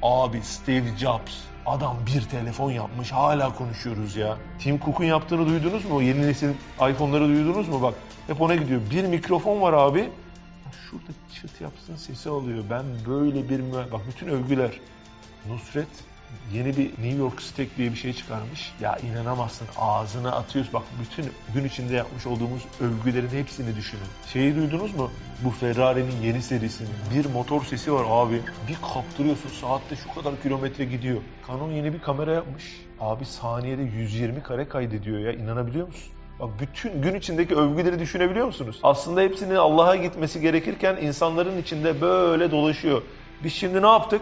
Abi 0.02 0.42
Steve 0.42 0.98
Jobs 0.98 1.36
adam 1.66 1.98
bir 2.06 2.22
telefon 2.22 2.72
yapmış 2.72 3.12
hala 3.12 3.56
konuşuyoruz 3.56 4.16
ya. 4.16 4.38
Tim 4.60 4.80
Cook'un 4.80 5.06
yaptığını 5.06 5.48
duydunuz 5.48 5.86
mu? 5.86 6.02
Yeni 6.02 6.22
nesil 6.22 6.50
iPhone'ları 6.90 7.28
duydunuz 7.28 7.68
mu? 7.68 7.82
Bak 7.82 7.94
hep 8.28 8.42
ona 8.42 8.56
gidiyor. 8.56 8.82
Bir 8.92 9.04
mikrofon 9.04 9.62
var 9.62 9.74
abi. 9.74 10.10
Şurada 10.90 11.12
çıt 11.34 11.62
yapsın 11.62 11.96
sesi 11.96 12.30
alıyor. 12.30 12.64
Ben 12.70 12.84
böyle 13.08 13.50
bir. 13.50 13.62
Bak 13.92 14.02
bütün 14.08 14.28
övgüler. 14.28 14.72
Nusret 15.50 15.88
yeni 16.54 16.78
bir 16.78 16.86
New 16.86 17.18
York 17.18 17.42
Steak 17.42 17.78
diye 17.78 17.92
bir 17.92 17.96
şey 17.96 18.14
çıkarmış. 18.14 18.74
Ya 18.82 18.98
inanamazsın 18.98 19.68
ağzına 19.78 20.32
atıyoruz. 20.32 20.74
Bak 20.74 20.84
bütün 21.02 21.32
gün 21.54 21.66
içinde 21.66 21.96
yapmış 21.96 22.28
olduğumuz 22.28 22.62
övgülerin 22.82 23.30
hepsini 23.30 23.76
düşünün. 23.76 24.04
Şeyi 24.34 24.56
duydunuz 24.56 24.96
mu? 24.96 25.12
Bu 25.44 25.50
Ferrari'nin 25.50 26.22
yeni 26.24 26.42
serisinin 26.42 26.94
bir 27.16 27.26
motor 27.26 27.64
sesi 27.64 27.94
var 27.94 28.06
abi. 28.10 28.42
Bir 28.68 28.78
kaptırıyorsun 28.94 29.50
saatte 29.50 29.96
şu 29.96 30.14
kadar 30.14 30.42
kilometre 30.42 30.86
gidiyor. 30.86 31.22
Canon 31.48 31.72
yeni 31.72 31.94
bir 31.94 32.00
kamera 32.00 32.34
yapmış. 32.34 32.64
Abi 33.00 33.26
saniyede 33.26 33.82
120 33.82 34.44
kare 34.44 34.68
kaydediyor 34.68 35.20
ya 35.20 35.34
inanabiliyor 35.34 35.88
musun? 35.88 36.14
Bak 36.40 36.50
bütün 36.60 37.02
gün 37.02 37.16
içindeki 37.16 37.56
övgüleri 37.56 38.00
düşünebiliyor 38.00 38.46
musunuz? 38.46 38.80
Aslında 38.84 39.22
hepsinin 39.22 39.56
Allah'a 39.56 39.96
gitmesi 39.96 40.42
gerekirken 40.42 40.98
insanların 41.02 41.58
içinde 41.58 42.02
böyle 42.02 42.52
dolaşıyor. 42.52 43.02
Biz 43.44 43.54
şimdi 43.54 43.82
ne 43.82 43.88
yaptık? 43.88 44.22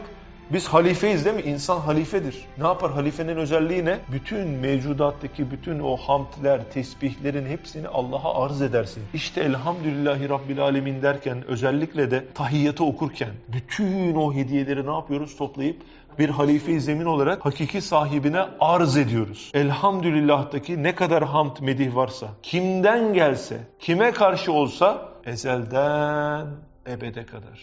Biz 0.54 0.68
halifeyiz 0.68 1.26
değil 1.26 1.36
mi? 1.36 1.42
İnsan 1.42 1.80
halifedir. 1.80 2.46
Ne 2.58 2.68
yapar? 2.68 2.92
Halifenin 2.92 3.36
özelliği 3.36 3.86
ne? 3.86 4.00
Bütün 4.12 4.48
mevcudattaki 4.48 5.52
bütün 5.52 5.80
o 5.80 5.98
hamdler, 5.98 6.72
tesbihlerin 6.72 7.46
hepsini 7.46 7.88
Allah'a 7.88 8.46
arz 8.46 8.62
edersin. 8.62 9.04
İşte 9.14 9.42
elhamdülillahi 9.42 10.30
rabbil 10.30 10.60
alemin 10.60 11.02
derken 11.02 11.48
özellikle 11.48 12.12
de 12.12 12.26
tahiyyatı 12.34 12.84
okurken 12.84 13.32
bütün 13.48 14.16
o 14.16 14.34
hediyeleri 14.34 14.86
ne 14.86 14.92
yapıyoruz? 14.92 15.38
Toplayıp 15.38 15.82
bir 16.20 16.30
halife-i 16.30 16.82
zemin 16.82 17.06
olarak 17.06 17.46
hakiki 17.46 17.82
sahibine 17.82 18.42
arz 18.60 18.98
ediyoruz. 18.98 19.52
Elhamdülillah'taki 19.54 20.84
ne 20.84 20.96
kadar 20.96 21.24
hamd 21.24 21.58
medih 21.62 21.96
varsa, 21.96 22.28
kimden 22.44 23.14
gelse, 23.14 23.58
kime 23.80 24.12
karşı 24.12 24.52
olsa 24.52 25.10
ezelden 25.26 26.48
ebede 26.88 27.26
kadar 27.26 27.60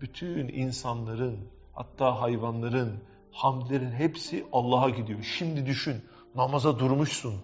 bütün 0.00 0.48
insanların 0.48 1.38
hatta 1.72 2.20
hayvanların, 2.20 2.92
hamdlerin 3.32 3.90
hepsi 3.90 4.44
Allah'a 4.52 4.90
gidiyor. 4.90 5.22
Şimdi 5.22 5.66
düşün, 5.66 5.96
namaza 6.34 6.78
durmuşsun. 6.78 7.34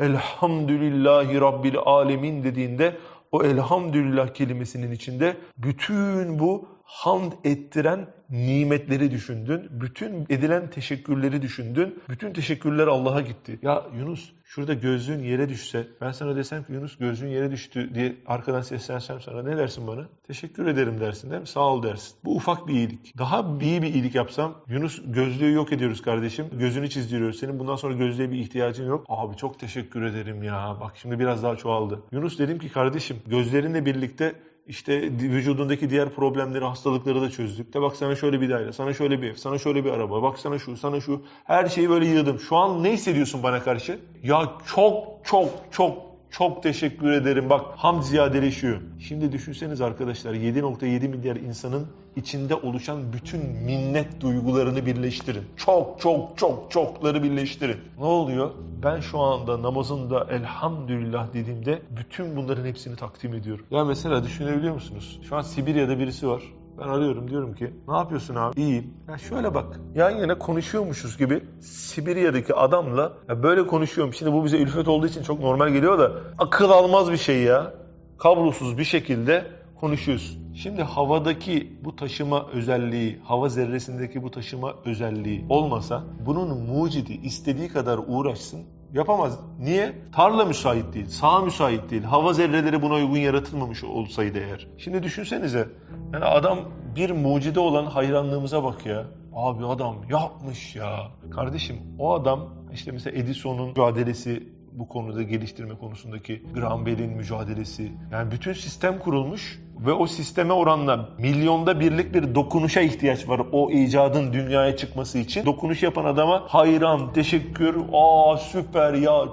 Elhamdülillahi 0.00 1.40
Rabbil 1.40 1.78
Alemin 1.78 2.44
dediğinde 2.44 2.96
o 3.32 3.44
elhamdülillah 3.44 4.34
kelimesinin 4.34 4.92
içinde 4.92 5.36
bütün 5.58 6.38
bu 6.38 6.68
hamd 6.90 7.32
ettiren 7.44 8.06
nimetleri 8.30 9.10
düşündün. 9.10 9.68
Bütün 9.70 10.26
edilen 10.28 10.70
teşekkürleri 10.70 11.42
düşündün. 11.42 12.02
Bütün 12.08 12.32
teşekkürler 12.32 12.86
Allah'a 12.86 13.20
gitti. 13.20 13.58
Ya 13.62 13.86
Yunus 13.98 14.32
şurada 14.44 14.74
gözlüğün 14.74 15.22
yere 15.22 15.48
düşse 15.48 15.86
ben 16.00 16.12
sana 16.12 16.36
desem 16.36 16.64
ki 16.64 16.72
Yunus 16.72 16.98
gözlüğün 16.98 17.28
yere 17.28 17.50
düştü 17.50 17.94
diye 17.94 18.16
arkadan 18.26 18.60
seslensem 18.60 19.20
sana 19.20 19.42
ne 19.42 19.56
dersin 19.56 19.86
bana? 19.86 20.08
Teşekkür 20.26 20.66
ederim 20.66 21.00
dersin 21.00 21.30
değil 21.30 21.40
mi? 21.40 21.46
Sağ 21.46 21.60
ol 21.60 21.82
dersin. 21.82 22.16
Bu 22.24 22.36
ufak 22.36 22.68
bir 22.68 22.74
iyilik. 22.74 23.18
Daha 23.18 23.58
iyi 23.60 23.82
bir 23.82 23.94
iyilik 23.94 24.14
yapsam 24.14 24.54
Yunus 24.68 25.02
gözlüğü 25.04 25.52
yok 25.52 25.72
ediyoruz 25.72 26.02
kardeşim. 26.02 26.46
Gözünü 26.52 26.90
çizdiriyoruz. 26.90 27.38
Senin 27.38 27.58
bundan 27.58 27.76
sonra 27.76 27.94
gözlüğe 27.94 28.30
bir 28.30 28.38
ihtiyacın 28.38 28.86
yok. 28.86 29.04
Abi 29.08 29.36
çok 29.36 29.58
teşekkür 29.58 30.02
ederim 30.02 30.42
ya. 30.42 30.76
Bak 30.80 30.92
şimdi 30.96 31.18
biraz 31.18 31.42
daha 31.42 31.56
çoğaldı. 31.56 32.02
Yunus 32.12 32.38
dedim 32.38 32.58
ki 32.58 32.68
kardeşim 32.68 33.16
gözlerinle 33.26 33.86
birlikte 33.86 34.34
işte 34.66 35.02
vücudundaki 35.02 35.90
diğer 35.90 36.10
problemleri, 36.10 36.64
hastalıkları 36.64 37.20
da 37.20 37.30
çözdük. 37.30 37.74
De 37.74 37.80
bak 37.80 37.96
sana 37.96 38.16
şöyle 38.16 38.40
bir 38.40 38.50
daire, 38.50 38.72
sana 38.72 38.94
şöyle 38.94 39.22
bir 39.22 39.30
ev, 39.30 39.34
sana 39.34 39.58
şöyle 39.58 39.84
bir 39.84 39.90
araba, 39.90 40.22
bak 40.22 40.38
sana 40.38 40.58
şu, 40.58 40.76
sana 40.76 41.00
şu. 41.00 41.22
Her 41.44 41.66
şeyi 41.66 41.90
böyle 41.90 42.06
yığdım. 42.06 42.40
Şu 42.40 42.56
an 42.56 42.82
ne 42.84 42.92
hissediyorsun 42.92 43.42
bana 43.42 43.62
karşı? 43.62 43.98
Ya 44.22 44.52
çok 44.66 45.04
çok 45.24 45.48
çok 45.70 45.98
çok 46.30 46.62
teşekkür 46.62 47.12
ederim. 47.12 47.50
Bak 47.50 47.64
ham 47.76 48.02
ziyadeleşiyor. 48.02 48.80
Şimdi 48.98 49.32
düşünseniz 49.32 49.80
arkadaşlar 49.80 50.34
7.7 50.34 51.08
milyar 51.08 51.36
insanın 51.36 51.86
içinde 52.16 52.54
oluşan 52.54 53.12
bütün 53.12 53.40
minnet 53.46 54.20
duygularını 54.20 54.86
birleştirin. 54.86 55.44
Çok 55.56 56.00
çok 56.00 56.38
çok 56.38 56.70
çokları 56.70 57.22
birleştirin. 57.22 57.78
Ne 57.98 58.04
oluyor? 58.04 58.50
Ben 58.82 59.00
şu 59.00 59.18
anda 59.18 59.62
namazında 59.62 60.26
elhamdülillah 60.30 61.32
dediğimde 61.32 61.82
bütün 61.90 62.36
bunların 62.36 62.64
hepsini 62.64 62.96
takdim 62.96 63.34
ediyorum. 63.34 63.66
Ya 63.70 63.84
mesela 63.84 64.24
düşünebiliyor 64.24 64.74
musunuz? 64.74 65.20
Şu 65.28 65.36
an 65.36 65.42
Sibirya'da 65.42 65.98
birisi 65.98 66.28
var. 66.28 66.42
Ben 66.78 66.88
arıyorum 66.88 67.30
diyorum 67.30 67.54
ki 67.54 67.74
ne 67.88 67.96
yapıyorsun 67.96 68.34
abi? 68.34 68.60
İyiyim. 68.60 68.94
Ya 69.08 69.18
şöyle 69.18 69.54
bak 69.54 69.80
yan 69.94 70.10
yana 70.10 70.38
konuşuyormuşuz 70.38 71.18
gibi 71.18 71.44
Sibirya'daki 71.60 72.54
adamla 72.54 73.12
ya 73.28 73.42
böyle 73.42 73.66
konuşuyorum. 73.66 74.14
Şimdi 74.14 74.32
bu 74.32 74.44
bize 74.44 74.56
ülfet 74.58 74.88
olduğu 74.88 75.06
için 75.06 75.22
çok 75.22 75.40
normal 75.40 75.68
geliyor 75.68 75.98
da 75.98 76.12
akıl 76.38 76.70
almaz 76.70 77.12
bir 77.12 77.16
şey 77.16 77.42
ya. 77.42 77.74
Kablosuz 78.18 78.78
bir 78.78 78.84
şekilde 78.84 79.59
konuşuyorsun. 79.80 80.54
Şimdi 80.54 80.82
havadaki 80.82 81.78
bu 81.84 81.96
taşıma 81.96 82.46
özelliği, 82.46 83.18
hava 83.24 83.48
zerresindeki 83.48 84.22
bu 84.22 84.30
taşıma 84.30 84.74
özelliği 84.84 85.46
olmasa 85.48 86.04
bunun 86.26 86.58
mucidi 86.58 87.12
istediği 87.12 87.68
kadar 87.68 88.00
uğraşsın 88.06 88.64
Yapamaz. 88.92 89.40
Niye? 89.58 89.92
Tarla 90.12 90.44
müsait 90.44 90.94
değil, 90.94 91.06
saha 91.06 91.40
müsait 91.40 91.90
değil. 91.90 92.02
Hava 92.02 92.32
zerreleri 92.32 92.82
buna 92.82 92.94
uygun 92.94 93.16
yaratılmamış 93.16 93.84
olsaydı 93.84 94.38
eğer. 94.38 94.66
Şimdi 94.78 95.02
düşünsenize. 95.02 95.68
Yani 96.12 96.24
adam 96.24 96.58
bir 96.96 97.10
mucide 97.10 97.60
olan 97.60 97.86
hayranlığımıza 97.86 98.64
bak 98.64 98.86
ya. 98.86 99.06
Abi 99.34 99.66
adam 99.66 99.96
yapmış 100.10 100.76
ya. 100.76 101.10
Kardeşim 101.30 101.76
o 101.98 102.14
adam 102.14 102.48
işte 102.72 102.92
mesela 102.92 103.18
Edison'un 103.18 103.68
mücadelesi 103.68 104.48
bu 104.72 104.88
konuda 104.88 105.22
geliştirme 105.22 105.74
konusundaki 105.74 106.42
Graham 106.54 106.84
mücadelesi. 106.84 107.92
Yani 108.12 108.30
bütün 108.30 108.52
sistem 108.52 108.98
kurulmuş 108.98 109.60
ve 109.86 109.92
o 109.92 110.06
sisteme 110.06 110.52
oranla 110.52 111.08
milyonda 111.18 111.80
birlik 111.80 112.14
bir 112.14 112.34
dokunuşa 112.34 112.80
ihtiyaç 112.80 113.28
var 113.28 113.40
o 113.52 113.70
icadın 113.70 114.32
dünyaya 114.32 114.76
çıkması 114.76 115.18
için. 115.18 115.46
Dokunuş 115.46 115.82
yapan 115.82 116.04
adama 116.04 116.44
hayran, 116.48 117.12
teşekkür, 117.12 117.76
aa 117.92 118.36
süper 118.36 118.94
ya 118.94 119.24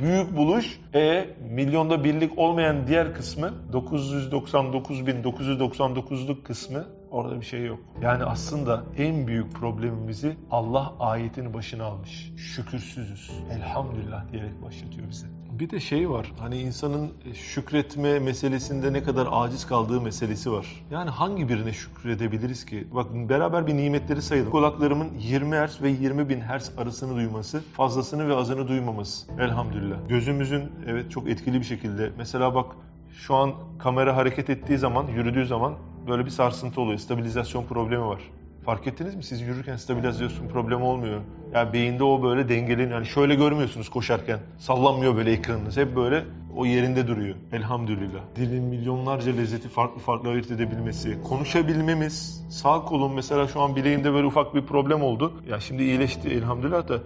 büyük 0.00 0.36
buluş. 0.36 0.80
E 0.94 1.24
milyonda 1.50 2.04
birlik 2.04 2.38
olmayan 2.38 2.86
diğer 2.86 3.14
kısmı 3.14 3.54
999.999'luk 3.72 6.42
kısmı 6.42 6.84
orada 7.10 7.40
bir 7.40 7.46
şey 7.46 7.64
yok. 7.64 7.78
Yani 8.02 8.24
aslında 8.24 8.84
en 8.98 9.26
büyük 9.26 9.52
problemimizi 9.52 10.36
Allah 10.50 10.94
ayetin 11.00 11.54
başına 11.54 11.84
almış. 11.84 12.32
Şükürsüzüz. 12.36 13.30
Elhamdülillah 13.52 14.32
diyerek 14.32 14.62
başlatıyor 14.62 15.08
bize. 15.10 15.26
Bir 15.50 15.70
de 15.70 15.80
şey 15.80 16.10
var. 16.10 16.32
Hani 16.38 16.58
insanın 16.58 17.10
şükretme 17.34 18.18
meselesinde 18.18 18.92
ne 18.92 19.02
kadar 19.02 19.28
aciz 19.30 19.66
kaldığı 19.66 20.00
meselesi 20.00 20.52
var. 20.52 20.66
Yani 20.90 21.10
hangi 21.10 21.48
birine 21.48 21.72
şükredebiliriz 21.72 22.64
ki? 22.64 22.88
Bak 22.94 23.06
beraber 23.14 23.66
bir 23.66 23.76
nimetleri 23.76 24.22
sayalım. 24.22 24.50
Kulaklarımın 24.50 25.08
20 25.18 25.56
Hz 25.56 25.82
ve 25.82 25.90
20 25.90 26.28
bin 26.28 26.40
Hz 26.40 26.78
arasını 26.78 27.16
duyması, 27.16 27.62
fazlasını 27.72 28.28
ve 28.28 28.34
azını 28.34 28.68
duymaması. 28.68 29.32
Elhamdülillah. 29.40 30.08
Gözümüzün 30.08 30.72
evet 30.86 31.10
çok 31.10 31.28
etkili 31.28 31.60
bir 31.60 31.66
şekilde. 31.66 32.10
Mesela 32.18 32.54
bak 32.54 32.66
şu 33.12 33.34
an 33.34 33.52
kamera 33.78 34.16
hareket 34.16 34.50
ettiği 34.50 34.78
zaman, 34.78 35.06
yürüdüğü 35.06 35.46
zaman 35.46 35.74
böyle 36.08 36.24
bir 36.24 36.30
sarsıntı 36.30 36.80
oluyor. 36.80 36.98
Stabilizasyon 36.98 37.64
problemi 37.64 38.04
var. 38.04 38.20
Fark 38.64 38.86
ettiniz 38.86 39.14
mi? 39.14 39.22
Siz 39.22 39.40
yürürken 39.40 39.76
stabilizasyon 39.76 40.48
problemi 40.48 40.82
olmuyor. 40.82 41.20
Yani 41.54 41.72
beyinde 41.72 42.04
o 42.04 42.22
böyle 42.22 42.48
dengeleniyor. 42.48 42.90
Yani 42.90 43.06
şöyle 43.06 43.34
görmüyorsunuz 43.34 43.88
koşarken. 43.88 44.38
Sallanmıyor 44.58 45.16
böyle 45.16 45.32
ekranınız. 45.32 45.76
Hep 45.76 45.96
böyle 45.96 46.24
o 46.56 46.66
yerinde 46.66 47.08
duruyor. 47.08 47.36
Elhamdülillah. 47.52 48.20
Dilin 48.36 48.64
milyonlarca 48.64 49.32
lezzeti 49.32 49.68
farklı 49.68 50.00
farklı 50.00 50.28
ayırt 50.28 50.50
edebilmesi. 50.50 51.22
Konuşabilmemiz. 51.22 52.46
Sağ 52.50 52.84
kolum 52.84 53.14
mesela 53.14 53.48
şu 53.48 53.60
an 53.60 53.76
bileğimde 53.76 54.12
böyle 54.12 54.26
ufak 54.26 54.54
bir 54.54 54.62
problem 54.62 55.02
oldu. 55.02 55.32
Ya 55.48 55.60
şimdi 55.60 55.82
iyileşti 55.82 56.28
elhamdülillah 56.28 56.88
da 56.88 56.98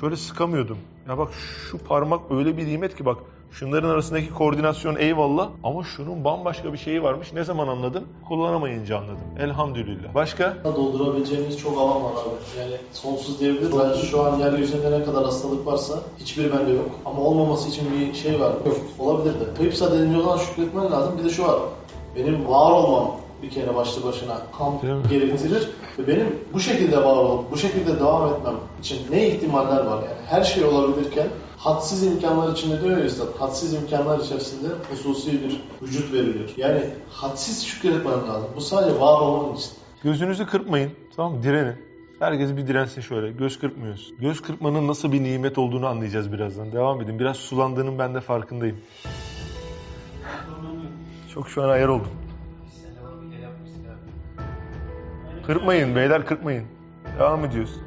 şöyle 0.00 0.16
sıkamıyordum. 0.16 0.78
Ya 1.08 1.18
bak 1.18 1.28
şu 1.70 1.78
parmak 1.78 2.30
öyle 2.30 2.56
bir 2.56 2.66
nimet 2.66 2.96
ki 2.96 3.04
bak 3.04 3.18
Şunların 3.52 3.88
arasındaki 3.88 4.30
koordinasyon 4.30 4.96
eyvallah 4.96 5.48
ama 5.64 5.84
şunun 5.84 6.24
bambaşka 6.24 6.72
bir 6.72 6.78
şeyi 6.78 7.02
varmış. 7.02 7.32
Ne 7.32 7.44
zaman 7.44 7.68
anladım? 7.68 8.04
Kullanamayınca 8.28 8.98
anladım. 8.98 9.24
Elhamdülillah. 9.40 10.14
Başka? 10.14 10.56
Doldurabileceğimiz 10.64 11.58
çok 11.58 11.78
alan 11.78 12.04
var 12.04 12.10
abi. 12.10 12.60
Yani 12.60 12.76
sonsuz 12.92 13.40
diyebiliriz. 13.40 13.78
Ben 13.78 13.92
şu 13.92 14.22
an 14.22 14.38
yeryüzünde 14.38 14.90
ne 15.00 15.04
kadar 15.04 15.24
hastalık 15.24 15.66
varsa 15.66 15.94
hiçbir 16.18 16.52
bende 16.52 16.70
yok. 16.70 16.90
Ama 17.04 17.20
olmaması 17.20 17.68
için 17.68 17.84
bir 17.92 18.14
şey 18.14 18.40
var. 18.40 18.52
Yok. 18.66 18.76
Olabilir 18.98 19.34
de. 19.34 19.54
Kayıpsa 19.58 19.92
denince 19.92 20.18
olan 20.18 20.38
şükretmen 20.38 20.92
lazım. 20.92 21.18
Bir 21.18 21.24
de 21.24 21.30
şu 21.30 21.42
var. 21.42 21.58
Benim 22.16 22.48
var 22.48 22.70
olmam 22.70 23.16
bir 23.42 23.50
kere 23.50 23.74
başlı 23.74 24.04
başına 24.04 24.38
ham 24.52 24.80
gerektirir. 25.10 25.70
Ve 25.98 26.06
benim 26.06 26.38
bu 26.52 26.60
şekilde 26.60 26.96
var 26.96 27.16
olup, 27.16 27.52
bu 27.52 27.56
şekilde 27.56 28.00
devam 28.00 28.34
etmem 28.34 28.54
için 28.80 28.98
ne 29.10 29.28
ihtimaller 29.28 29.84
var 29.84 30.02
yani. 30.02 30.26
Her 30.26 30.42
şey 30.44 30.64
olabilirken 30.64 31.28
hadsiz 31.56 32.02
imkanlar 32.02 32.52
içinde 32.52 32.82
diyor 32.82 32.98
ya 32.98 33.04
Üstad, 33.04 33.40
hadsiz 33.40 33.74
imkanlar 33.74 34.18
içerisinde 34.18 34.68
hususi 34.90 35.32
bir 35.32 35.60
vücut 35.82 36.12
veriliyor. 36.12 36.48
Yani 36.56 36.80
hadsiz 37.10 37.64
şükretmen 37.64 38.28
lazım. 38.28 38.48
Bu 38.56 38.60
sadece 38.60 39.00
var 39.00 39.20
olman 39.20 39.56
için. 39.56 39.70
Gözünüzü 40.02 40.46
kırpmayın. 40.46 40.90
Tamam 41.16 41.32
mı? 41.34 41.42
Direnin. 41.42 41.76
Herkes 42.18 42.56
bir 42.56 42.66
dirensin 42.66 43.00
şöyle. 43.00 43.32
Göz 43.32 43.58
kırpmıyoruz. 43.58 44.12
Göz 44.20 44.40
kırpmanın 44.40 44.88
nasıl 44.88 45.12
bir 45.12 45.22
nimet 45.22 45.58
olduğunu 45.58 45.86
anlayacağız 45.86 46.32
birazdan. 46.32 46.72
Devam 46.72 47.00
edin. 47.00 47.18
Biraz 47.18 47.36
sulandığının 47.36 47.98
ben 47.98 48.14
de 48.14 48.20
farkındayım. 48.20 48.76
Çok 51.34 51.48
şu 51.48 51.62
an 51.62 51.68
ayar 51.68 51.88
oldum. 51.88 52.10
Kırpmayın 55.46 55.96
beyler 55.96 56.26
kırpmayın. 56.26 56.64
Devam 57.18 57.44
ediyoruz. 57.44 57.76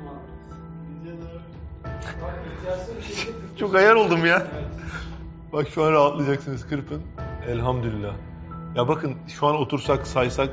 Çok 3.60 3.76
ayar 3.76 3.96
oldum 3.96 4.26
ya. 4.26 4.48
Bak 5.54 5.70
şu 5.70 5.84
an 5.84 5.92
rahatlayacaksınız 5.92 6.68
kırpın. 6.68 7.02
Elhamdülillah. 7.48 8.14
Ya 8.76 8.88
bakın 8.88 9.16
şu 9.28 9.48
an 9.48 9.56
otursak 9.56 10.08
saysak 10.08 10.50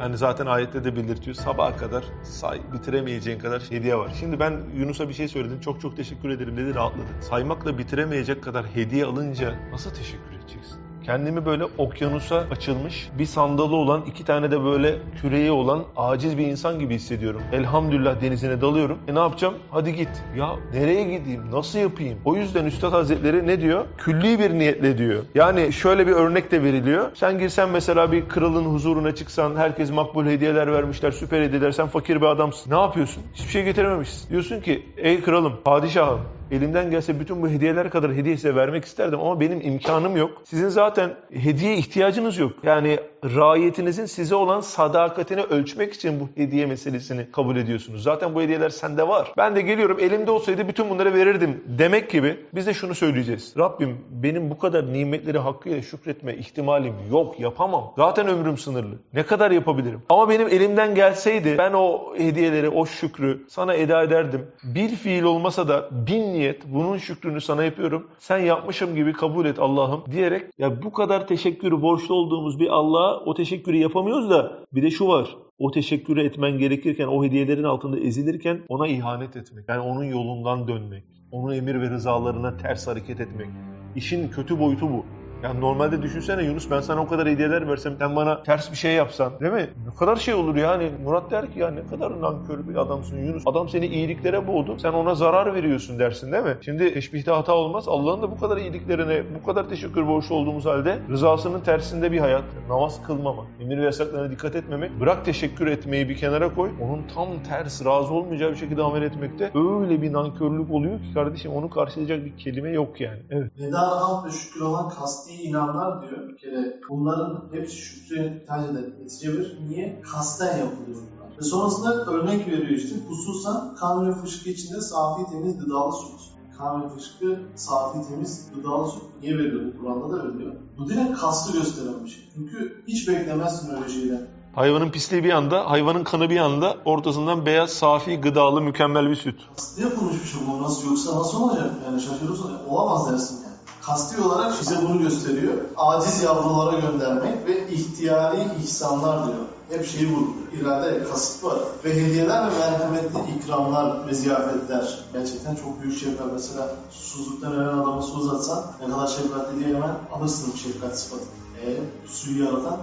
yani 0.00 0.16
zaten 0.16 0.46
ayette 0.46 0.84
de 0.84 0.96
belirtiyor. 0.96 1.36
Sabaha 1.36 1.76
kadar 1.76 2.04
say, 2.22 2.60
bitiremeyeceğin 2.72 3.38
kadar 3.38 3.62
hediye 3.62 3.96
var. 3.96 4.12
Şimdi 4.20 4.40
ben 4.40 4.60
Yunus'a 4.76 5.08
bir 5.08 5.14
şey 5.14 5.28
söyledim. 5.28 5.60
Çok 5.60 5.80
çok 5.80 5.96
teşekkür 5.96 6.30
ederim 6.30 6.56
dedi 6.56 6.74
rahatladı. 6.74 7.06
Saymakla 7.20 7.78
bitiremeyecek 7.78 8.42
kadar 8.42 8.66
hediye 8.66 9.04
alınca 9.04 9.54
nasıl 9.72 9.90
teşekkür 9.90 10.32
edeceksin? 10.40 10.81
Kendimi 11.06 11.46
böyle 11.46 11.64
okyanusa 11.78 12.44
açılmış 12.50 13.08
bir 13.18 13.26
sandalı 13.26 13.76
olan 13.76 14.02
iki 14.06 14.24
tane 14.24 14.50
de 14.50 14.64
böyle 14.64 14.94
küreği 15.20 15.50
olan 15.50 15.84
aciz 15.96 16.38
bir 16.38 16.46
insan 16.46 16.78
gibi 16.78 16.94
hissediyorum. 16.94 17.42
Elhamdülillah 17.52 18.20
denizine 18.20 18.60
dalıyorum. 18.60 18.98
E 19.08 19.14
ne 19.14 19.18
yapacağım? 19.18 19.54
Hadi 19.70 19.94
git. 19.94 20.08
Ya 20.36 20.56
nereye 20.74 21.18
gideyim? 21.18 21.42
Nasıl 21.52 21.78
yapayım? 21.78 22.18
O 22.24 22.36
yüzden 22.36 22.64
Üstad 22.64 22.92
Hazretleri 22.92 23.46
ne 23.46 23.60
diyor? 23.60 23.84
Külli 23.98 24.38
bir 24.38 24.50
niyetle 24.58 24.98
diyor. 24.98 25.22
Yani 25.34 25.72
şöyle 25.72 26.06
bir 26.06 26.12
örnek 26.12 26.50
de 26.50 26.62
veriliyor. 26.62 27.10
Sen 27.14 27.38
girsen 27.38 27.70
mesela 27.70 28.12
bir 28.12 28.28
kralın 28.28 28.64
huzuruna 28.64 29.14
çıksan 29.14 29.56
herkes 29.56 29.90
makbul 29.90 30.26
hediyeler 30.26 30.72
vermişler, 30.72 31.10
süper 31.10 31.42
hediyeler. 31.42 31.70
Sen 31.72 31.86
fakir 31.86 32.16
bir 32.16 32.26
adamsın. 32.26 32.70
Ne 32.70 32.80
yapıyorsun? 32.80 33.22
Hiçbir 33.34 33.50
şey 33.50 33.64
getirememişsin. 33.64 34.30
Diyorsun 34.30 34.60
ki 34.60 34.86
ey 34.96 35.20
kralım, 35.20 35.52
padişahım 35.64 36.20
elimden 36.52 36.90
gelse 36.90 37.20
bütün 37.20 37.42
bu 37.42 37.48
hediyeler 37.48 37.90
kadar 37.90 38.14
hediye 38.14 38.36
size 38.36 38.54
vermek 38.54 38.84
isterdim 38.84 39.20
ama 39.20 39.40
benim 39.40 39.60
imkanım 39.60 40.16
yok. 40.16 40.42
Sizin 40.44 40.68
zaten 40.68 41.14
hediye 41.32 41.76
ihtiyacınız 41.76 42.38
yok. 42.38 42.52
Yani 42.62 42.98
raiyetinizin 43.24 44.06
size 44.06 44.34
olan 44.34 44.60
sadakatini 44.60 45.42
ölçmek 45.42 45.94
için 45.94 46.20
bu 46.20 46.28
hediye 46.34 46.66
meselesini 46.66 47.30
kabul 47.32 47.56
ediyorsunuz. 47.56 48.02
Zaten 48.02 48.34
bu 48.34 48.42
hediyeler 48.42 48.68
sende 48.70 49.08
var. 49.08 49.32
Ben 49.36 49.56
de 49.56 49.62
geliyorum 49.62 49.98
elimde 50.00 50.30
olsaydı 50.30 50.68
bütün 50.68 50.90
bunları 50.90 51.14
verirdim 51.14 51.64
demek 51.66 52.10
gibi 52.10 52.46
biz 52.54 52.66
de 52.66 52.74
şunu 52.74 52.94
söyleyeceğiz. 52.94 53.54
Rabbim 53.58 53.98
benim 54.10 54.50
bu 54.50 54.58
kadar 54.58 54.92
nimetleri 54.92 55.38
hakkıyla 55.38 55.82
şükretme 55.82 56.36
ihtimalim 56.36 56.94
yok 57.10 57.40
yapamam. 57.40 57.92
Zaten 57.96 58.28
ömrüm 58.28 58.58
sınırlı. 58.58 58.94
Ne 59.14 59.22
kadar 59.22 59.50
yapabilirim? 59.50 60.02
Ama 60.08 60.28
benim 60.28 60.48
elimden 60.48 60.94
gelseydi 60.94 61.54
ben 61.58 61.72
o 61.72 62.14
hediyeleri, 62.18 62.68
o 62.68 62.86
şükrü 62.86 63.44
sana 63.48 63.74
eda 63.74 64.02
ederdim. 64.02 64.46
Bir 64.64 64.88
fiil 64.88 65.22
olmasa 65.22 65.68
da 65.68 65.88
bin 66.06 66.32
niyet 66.32 66.62
bunun 66.66 66.98
şükrünü 66.98 67.40
sana 67.40 67.64
yapıyorum. 67.64 68.08
Sen 68.18 68.38
yapmışım 68.38 68.94
gibi 68.94 69.12
kabul 69.12 69.46
et 69.46 69.58
Allah'ım 69.58 70.04
diyerek 70.12 70.42
ya 70.58 70.82
bu 70.82 70.92
kadar 70.92 71.26
teşekkürü 71.26 71.82
borçlu 71.82 72.14
olduğumuz 72.14 72.60
bir 72.60 72.68
Allah'a 72.68 73.11
o 73.16 73.34
teşekkürü 73.34 73.76
yapamıyoruz 73.76 74.30
da 74.30 74.64
bir 74.74 74.82
de 74.82 74.90
şu 74.90 75.08
var. 75.08 75.36
O 75.58 75.70
teşekkürü 75.70 76.20
etmen 76.20 76.58
gerekirken, 76.58 77.06
o 77.06 77.24
hediyelerin 77.24 77.64
altında 77.64 77.98
ezilirken 77.98 78.60
ona 78.68 78.86
ihanet 78.86 79.36
etmek. 79.36 79.68
Yani 79.68 79.80
onun 79.80 80.04
yolundan 80.04 80.68
dönmek. 80.68 81.04
Onun 81.30 81.54
emir 81.54 81.80
ve 81.80 81.90
rızalarına 81.90 82.56
ters 82.56 82.86
hareket 82.86 83.20
etmek. 83.20 83.48
İşin 83.96 84.28
kötü 84.28 84.60
boyutu 84.60 84.90
bu. 84.90 85.04
Yani 85.42 85.60
normalde 85.60 86.02
düşünsene 86.02 86.42
Yunus 86.42 86.70
ben 86.70 86.80
sana 86.80 87.00
o 87.00 87.08
kadar 87.08 87.28
hediyeler 87.28 87.68
versem 87.68 87.96
sen 87.98 88.16
bana 88.16 88.42
ters 88.42 88.70
bir 88.70 88.76
şey 88.76 88.92
yapsan 88.92 89.40
değil 89.40 89.52
mi? 89.52 89.70
Ne 89.88 89.94
kadar 89.94 90.16
şey 90.16 90.34
olur 90.34 90.56
yani. 90.56 90.90
Murat 91.04 91.30
der 91.30 91.52
ki 91.52 91.58
ya 91.58 91.70
ne 91.70 91.86
kadar 91.86 92.20
nankör 92.20 92.68
bir 92.68 92.76
adamsın 92.76 93.18
Yunus. 93.18 93.42
Adam 93.46 93.68
seni 93.68 93.86
iyiliklere 93.86 94.46
boğdu. 94.46 94.78
Sen 94.78 94.92
ona 94.92 95.14
zarar 95.14 95.54
veriyorsun 95.54 95.98
dersin 95.98 96.32
değil 96.32 96.44
mi? 96.44 96.56
Şimdi 96.60 96.94
teşbihte 96.94 97.30
hata 97.30 97.54
olmaz. 97.54 97.84
Allah'ın 97.88 98.22
da 98.22 98.30
bu 98.30 98.38
kadar 98.38 98.56
iyiliklerine, 98.56 99.22
bu 99.40 99.46
kadar 99.46 99.68
teşekkür 99.68 100.06
borçlu 100.06 100.34
olduğumuz 100.34 100.66
halde 100.66 100.98
rızasının 101.10 101.60
tersinde 101.60 102.12
bir 102.12 102.18
hayat. 102.18 102.44
Namaz 102.68 103.02
kılmamak, 103.06 103.46
emir 103.60 103.78
ve 103.78 103.84
yasaklarına 103.84 104.30
dikkat 104.30 104.56
etmemek. 104.56 105.00
Bırak 105.00 105.24
teşekkür 105.24 105.66
etmeyi 105.66 106.08
bir 106.08 106.16
kenara 106.16 106.54
koy. 106.54 106.70
Onun 106.82 107.02
tam 107.14 107.28
ters, 107.48 107.84
razı 107.84 108.14
olmayacağı 108.14 108.50
bir 108.50 108.56
şekilde 108.56 108.82
amel 108.82 109.02
etmekte 109.02 109.44
öyle 109.44 110.02
bir 110.02 110.12
nankörlük 110.12 110.70
oluyor 110.70 110.98
ki 110.98 111.14
kardeşim 111.14 111.52
onu 111.52 111.70
karşılayacak 111.70 112.24
bir 112.24 112.36
kelime 112.36 112.70
yok 112.70 113.00
yani. 113.00 113.18
Evet. 113.30 113.50
Veda, 113.58 114.00
hamd 114.00 114.26
ve 114.26 114.30
şükür 114.30 114.60
olan 114.60 114.88
kasti 114.88 115.31
ilanlar 115.34 116.02
diyor. 116.02 116.28
Bir 116.28 116.36
kere 116.36 116.80
bunların 116.90 117.44
hepsi 117.52 117.76
şükrü 117.76 118.44
tercih 118.46 118.68
edilebilir. 118.68 119.58
Niye? 119.68 120.02
Kasten 120.12 120.58
yapılıyor 120.58 120.98
bunlar. 121.16 121.38
Ve 121.38 121.42
sonrasında 121.42 122.04
örnek 122.04 122.46
veriyor 122.46 122.68
işte. 122.68 122.94
Hususan 123.08 123.74
kan 123.74 124.08
ve 124.08 124.14
fışkı 124.14 124.50
içinde 124.50 124.80
safi 124.80 125.30
temiz 125.30 125.58
gıdalı 125.58 125.92
süt. 125.92 126.20
Kan 126.58 126.82
ve 126.82 126.88
fışkı 126.88 127.40
safi 127.54 128.08
temiz 128.08 128.48
gıdalı 128.54 128.90
süt. 128.90 129.02
Niye 129.22 129.38
veriyor 129.38 129.62
bu 129.66 129.80
Kur'an'da 129.80 130.16
da 130.16 130.24
veriliyor. 130.24 130.52
Bu 130.78 130.88
direkt 130.88 131.20
kastı 131.20 131.52
gösteren 131.58 132.04
bir 132.04 132.10
şey. 132.10 132.24
Çünkü 132.34 132.82
hiç 132.88 133.08
beklemezsin 133.08 133.74
öyle 133.76 133.88
şeyden. 133.88 134.26
Hayvanın 134.54 134.90
pisliği 134.90 135.24
bir 135.24 135.30
anda, 135.30 135.70
hayvanın 135.70 136.04
kanı 136.04 136.30
bir 136.30 136.36
anda, 136.36 136.76
ortasından 136.84 137.46
beyaz, 137.46 137.70
safi, 137.70 138.20
gıdalı, 138.20 138.60
mükemmel 138.60 139.10
bir 139.10 139.16
süt. 139.16 139.40
Kasti 139.56 139.82
yapılmış 139.82 140.14
bir 140.22 140.28
şey 140.28 140.40
bu. 140.48 140.62
Nasıl 140.62 140.88
yoksa 140.88 141.18
nasıl 141.18 141.42
olacak? 141.42 141.70
Yani 141.86 142.00
şaşırırsan 142.00 142.68
olamaz 142.68 143.12
dersin 143.12 143.36
yani. 143.44 143.51
Kasti 143.86 144.20
olarak 144.20 144.60
bize 144.60 144.82
bunu 144.82 144.98
gösteriyor. 144.98 145.54
Aciz 145.76 146.22
yavrulara 146.22 146.80
göndermek 146.80 147.46
ve 147.46 147.68
ihtiyari 147.70 148.40
ihsanlar 148.62 149.26
diyor. 149.26 149.38
Hep 149.70 149.86
şeyi 149.86 150.10
vurguluyor. 150.10 150.52
İrade, 150.60 151.04
kasıt 151.04 151.44
var. 151.44 151.58
Ve 151.84 151.94
hediyeler 151.94 152.46
ve 152.46 152.58
merhametli 152.58 153.36
ikramlar 153.36 154.06
ve 154.06 154.14
ziyafetler. 154.14 154.98
Gerçekten 155.12 155.54
çok 155.54 155.82
büyük 155.82 156.00
şefkat. 156.00 156.32
Mesela 156.32 156.68
susuzluktan 156.90 157.52
ölen 157.52 157.78
adama 157.78 158.02
su 158.02 158.14
uzatsan 158.14 158.64
ne 158.80 158.94
kadar 158.94 159.06
şefkatli 159.06 159.58
diye 159.58 159.74
hemen 159.74 159.94
alırsın 160.14 160.52
şefkat 160.56 160.98
sıfatı. 160.98 161.24
E, 161.66 161.80
suyu 162.06 162.44
yaratan 162.44 162.78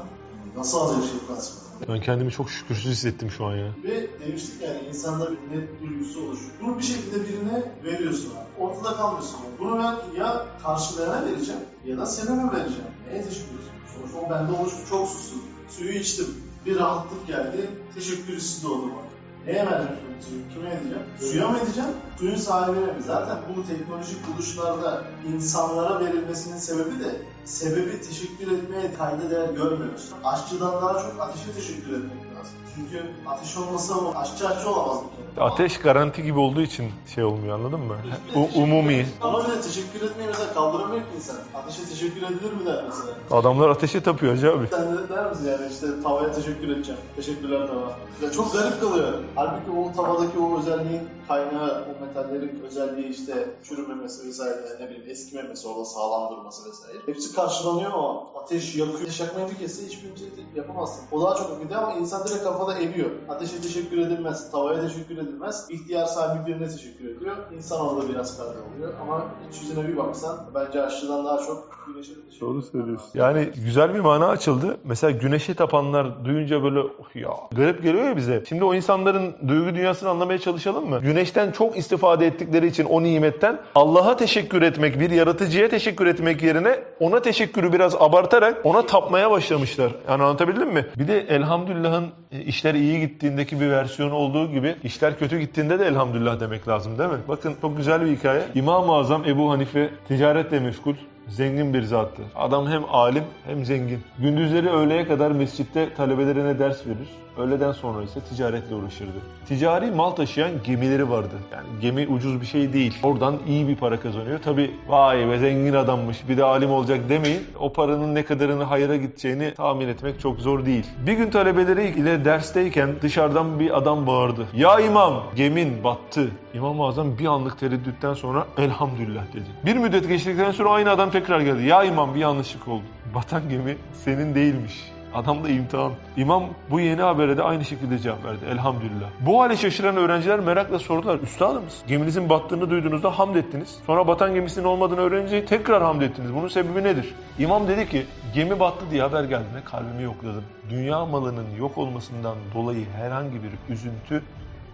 nasıl 0.58 0.78
alacak 0.78 1.04
şefkat 1.04 1.44
sıfatı? 1.44 1.69
Ben 1.88 2.02
kendimi 2.02 2.32
çok 2.32 2.50
şükürsüz 2.52 2.92
hissettim 2.92 3.32
şu 3.32 3.46
an 3.46 3.56
ya. 3.56 3.72
Ve 3.84 4.08
demiştik 4.20 4.62
yani 4.62 4.80
insanda 4.90 5.32
bir 5.32 5.58
net 5.58 5.82
duygusu 5.82 6.20
oluşuyor. 6.20 6.52
Bunu 6.62 6.78
bir 6.78 6.84
şekilde 6.84 7.16
birine 7.28 7.64
veriyorsun 7.84 8.32
abi. 8.32 8.64
Ortada 8.64 8.96
kalmıyorsun. 8.96 9.38
Yani. 9.38 9.60
Bunu 9.60 9.78
ben 9.78 10.20
ya 10.20 10.46
karşılayana 10.64 11.26
vereceğim 11.26 11.62
ya 11.86 11.98
da 11.98 12.06
sebebe 12.06 12.58
vereceğim. 12.58 12.92
Neye 13.08 13.24
teşekkür 13.24 13.48
ediyorsun? 13.48 13.72
Sonuçta 13.96 14.20
o 14.20 14.30
bende 14.30 14.52
oluştu. 14.52 14.78
Çok 14.90 15.10
sustum. 15.10 15.42
Suyu 15.70 15.92
içtim. 15.92 16.28
Bir 16.66 16.76
rahatlık 16.76 17.28
geldi. 17.28 17.70
Teşekkür 17.96 18.42
doğdu 18.64 18.84
bana. 18.84 19.10
Neye 19.46 19.66
vereceğim 19.66 20.09
suyu? 20.22 20.42
Kime 20.54 20.70
edeceğim? 20.70 21.04
Suya 21.20 21.48
mı 21.48 21.58
edeceğim? 21.64 21.90
Suyun 22.20 22.36
sahibine 22.36 22.86
mi? 22.86 23.02
Zaten 23.08 23.38
bu 23.56 23.68
teknolojik 23.68 24.18
buluşlarda 24.28 25.04
insanlara 25.34 26.00
verilmesinin 26.00 26.58
sebebi 26.58 27.00
de 27.00 27.22
sebebi 27.46 28.02
teşekkür 28.02 28.52
etmeye 28.52 28.94
kayda 28.98 29.30
değer 29.30 29.50
görmüyoruz. 29.50 30.10
Aşçıdan 30.24 30.74
daha 30.82 30.94
çok 30.94 31.14
ateşe 31.20 31.52
teşekkür 31.52 31.90
etmek 31.94 32.20
lazım. 32.38 32.54
Çünkü 32.76 33.04
ateş 33.28 33.58
olmasa 33.58 33.94
o 33.94 34.14
aşçı 34.16 34.48
aşçı 34.50 34.70
olamaz 34.70 34.98
kere. 35.36 35.46
Ateş 35.46 35.78
garanti 35.80 36.24
gibi 36.24 36.40
olduğu 36.40 36.62
için 36.62 36.92
şey 37.16 37.24
olmuyor 37.24 37.56
anladın 37.60 37.80
mı? 37.80 37.96
U- 38.36 38.60
umumi. 38.62 39.08
Ona 39.24 39.48
bile 39.48 39.62
teşekkür 39.62 40.02
etmeyi 40.02 40.28
mesela 40.30 40.54
kaldıramıyor 40.54 41.02
ki 41.02 41.08
insan. 41.16 41.36
Ateşe 41.56 41.84
teşekkür 41.90 42.22
edilir 42.22 42.54
mi 42.54 42.66
der 42.66 42.84
mesela. 42.88 43.40
Adamlar 43.40 43.70
ateşe 43.70 44.04
tapıyor 44.04 44.34
hacı 44.36 44.52
abi. 44.52 44.68
Sen 44.70 44.98
de 44.98 45.10
der 45.10 45.30
misin 45.30 45.46
yani 45.52 45.72
işte 45.72 45.88
tavaya 46.04 46.32
teşekkür 46.32 46.70
edeceğim. 46.70 47.02
Teşekkürler 47.16 47.68
tava. 47.68 47.98
Ya 48.24 48.32
çok 48.32 48.54
garip 48.54 48.82
kalıyor. 48.82 49.14
Halbuki 49.36 49.72
o 49.72 49.94
tavadaki 50.10 50.40
o 50.40 50.60
özelliğin 50.60 51.02
kaynağı, 51.28 51.86
o 51.90 52.06
metallerin 52.06 52.64
özelliği 52.68 53.08
işte 53.08 53.48
çürümemesi 53.64 54.28
vesaire, 54.28 54.56
ne 54.80 54.90
bileyim 54.90 55.10
eskimemesi, 55.10 55.68
orada 55.68 55.86
sağlam 55.86 56.32
durması 56.32 56.70
vesaire. 56.70 56.98
Hepsi 57.06 57.36
karşılanıyor 57.36 57.92
ama 57.92 58.24
ateş 58.44 58.76
yakıyor. 58.76 59.02
Ateş 59.02 59.20
yakmayı 59.20 59.50
bir 59.50 59.56
kesse 59.56 59.86
hiçbir 59.86 60.18
şey 60.18 60.28
yapamazsın. 60.56 61.06
O 61.12 61.22
daha 61.22 61.36
çok 61.36 61.52
önemli 61.58 61.76
ama 61.76 61.94
insan 61.94 62.28
direkt 62.28 62.44
kafada 62.44 62.74
eriyor. 62.80 63.10
Ateşe 63.30 63.62
teşekkür 63.62 63.98
edilmez, 63.98 64.52
tavaya 64.52 64.82
teşekkür 64.82 65.18
edilmez. 65.18 65.68
İhtiyar 65.70 66.06
sahibi 66.06 66.48
birine 66.48 66.70
teşekkür 66.70 67.06
ediyor. 67.16 67.36
İnsan 67.58 67.82
orada 67.82 68.10
biraz 68.10 68.38
karda 68.38 68.52
oluyor 68.52 68.94
ama 69.02 69.26
iç 69.50 69.62
yüzüne 69.62 69.88
bir 69.88 69.98
baksan 69.98 70.38
bence 70.56 70.84
aşçıdan 70.84 71.26
daha 71.26 71.38
çok 71.38 71.80
güneşe 71.88 72.14
teşekkür 72.14 72.48
Doğru 72.48 72.62
söylüyorsun. 72.62 73.10
Yani 73.14 73.52
güzel 73.66 73.94
bir 73.94 74.00
mana 74.00 74.28
açıldı. 74.28 74.78
Mesela 74.84 75.12
güneşe 75.12 75.54
tapanlar 75.54 76.26
duyunca 76.26 76.64
böyle 76.64 76.80
"Oh 76.80 77.16
ya 77.16 77.30
garip 77.52 77.84
geliyor 77.84 78.04
ya 78.04 78.18
bize. 78.18 78.44
Şimdi 78.50 78.64
o 78.64 78.74
insanların 78.74 79.36
duygu 79.48 79.76
dünyasını 80.00 80.10
anlamaya 80.10 80.40
çalışalım 80.40 80.90
mı? 80.90 81.00
Güneşten 81.02 81.52
çok 81.52 81.78
istifade 81.78 82.26
ettikleri 82.26 82.68
için 82.68 82.86
o 82.86 83.04
nimetten 83.04 83.60
Allah'a 83.76 84.18
teşekkür 84.18 84.62
etmek, 84.62 85.00
bir 85.00 85.10
yaratıcıya 85.10 85.70
teşekkür 85.70 86.08
etmek 86.08 86.44
yerine 86.44 86.80
ona 87.00 87.22
teşekkürü 87.22 87.74
biraz 87.74 87.96
abartarak 87.96 88.66
ona 88.66 88.86
tapmaya 88.86 89.32
başlamışlar. 89.32 89.92
Yani 90.10 90.24
anlatabildim 90.24 90.70
mi? 90.74 90.86
Bir 90.98 91.08
de 91.08 91.20
elhamdülillah'ın 91.20 92.08
e, 92.32 92.42
işler 92.42 92.74
iyi 92.74 93.00
gittiğindeki 93.00 93.60
bir 93.60 93.70
versiyonu 93.70 94.14
olduğu 94.14 94.52
gibi 94.52 94.76
işler 94.84 95.20
kötü 95.20 95.40
gittiğinde 95.40 95.80
de 95.80 95.86
elhamdülillah 95.86 96.40
demek 96.40 96.68
lazım 96.68 96.98
değil 96.98 97.10
mi? 97.10 97.18
Bakın 97.28 97.56
çok 97.62 97.78
güzel 97.78 98.06
bir 98.06 98.18
hikaye. 98.18 98.42
İmam-ı 98.56 98.96
Azam 98.96 99.26
Ebu 99.26 99.52
Hanife 99.52 99.90
ticaretle 100.08 100.60
meşgul. 100.60 100.96
Zengin 101.28 101.74
bir 101.74 101.84
zattı. 101.84 102.22
Adam 102.36 102.68
hem 102.68 102.84
alim 102.92 103.24
hem 103.46 103.66
zengin. 103.66 104.00
Gündüzleri 104.20 104.70
öğleye 104.70 105.08
kadar 105.08 105.32
mescitte 105.32 105.94
talebelerine 105.94 106.60
ders 106.60 106.88
verir. 106.88 107.10
Öğleden 107.40 107.72
sonra 107.72 108.04
ise 108.04 108.20
ticaretle 108.22 108.76
uğraşırdı. 108.76 109.18
Ticari 109.48 109.92
mal 109.92 110.12
taşıyan 110.12 110.52
gemileri 110.64 111.10
vardı. 111.10 111.36
Yani 111.54 111.68
gemi 111.82 112.08
ucuz 112.08 112.42
bir 112.42 112.46
şey 112.46 112.74
değil. 112.74 112.98
Oradan 113.04 113.38
iyi 113.48 113.68
bir 113.68 113.76
para 113.76 114.00
kazanıyor. 114.00 114.40
Tabi 114.40 114.72
vay 114.88 115.30
be 115.30 115.40
zengin 115.40 115.74
adammış 115.74 116.30
bir 116.30 116.38
de 116.38 116.44
alim 116.44 116.72
olacak 116.72 117.10
demeyin. 117.10 117.44
O 117.60 117.74
paranın 117.74 118.16
ne 118.16 118.26
kadarını 118.26 118.64
hayra 118.64 118.96
gideceğini 118.96 119.54
tahmin 119.54 119.88
etmek 119.88 120.20
çok 120.20 120.40
zor 120.40 120.66
değil. 120.66 120.86
Bir 121.06 121.14
gün 121.14 121.30
talebeleri 121.30 121.88
ile 121.88 122.26
dersteyken 122.26 122.90
dışarıdan 123.02 123.60
bir 123.60 123.78
adam 123.78 124.08
bağırdı. 124.08 124.48
Ya 124.54 124.80
imam 124.80 125.24
gemin 125.36 125.84
battı. 125.84 126.32
İmam-ı 126.54 126.86
Azam 126.86 127.18
bir 127.18 127.26
anlık 127.26 127.60
tereddütten 127.60 128.14
sonra 128.14 128.48
elhamdülillah 128.58 129.34
dedi. 129.34 129.50
Bir 129.66 129.76
müddet 129.76 130.08
geçtikten 130.08 130.52
sonra 130.52 130.70
aynı 130.70 130.90
adam 130.92 131.12
tekrar 131.12 131.40
geldi. 131.40 131.64
Ya 131.64 131.84
imam 131.84 132.16
bir 132.16 132.20
yanlışlık 132.20 132.68
oldu. 132.68 132.84
Batan 133.16 133.50
gemi 133.50 133.78
senin 133.94 134.36
değilmiş. 134.36 134.99
Adam 135.14 135.44
da 135.44 135.50
imtihan. 135.50 135.92
İmam 136.18 136.44
bu 136.70 136.80
yeni 136.80 137.02
habere 137.02 137.38
de 137.38 137.44
aynı 137.44 137.66
şekilde 137.66 138.00
cevap 138.00 138.26
verdi. 138.26 138.46
Elhamdülillah. 138.52 139.10
Bu 139.20 139.42
hale 139.42 139.58
şaşıran 139.58 139.98
öğrenciler 139.98 140.40
merakla 140.40 140.80
sordular. 140.80 141.20
Üstadımız 141.20 141.82
geminizin 141.88 142.30
battığını 142.30 142.70
duyduğunuzda 142.70 143.20
hamd 143.20 143.36
ettiniz. 143.36 143.80
Sonra 143.86 144.08
batan 144.08 144.34
gemisinin 144.34 144.66
olmadığını 144.66 145.00
öğrenince 145.00 145.46
tekrar 145.46 145.84
hamd 145.84 146.02
ettiniz. 146.02 146.34
Bunun 146.34 146.48
sebebi 146.48 146.84
nedir? 146.84 147.16
İmam 147.40 147.68
dedi 147.68 147.90
ki 147.90 148.06
gemi 148.34 148.60
battı 148.60 148.86
diye 148.92 149.02
haber 149.02 149.24
geldiğinde 149.24 149.64
kalbimi 149.66 150.04
yokladım. 150.04 150.44
Dünya 150.70 151.06
malının 151.06 151.56
yok 151.60 151.78
olmasından 151.78 152.36
dolayı 152.54 152.86
herhangi 152.90 153.44
bir 153.44 153.74
üzüntü 153.74 154.24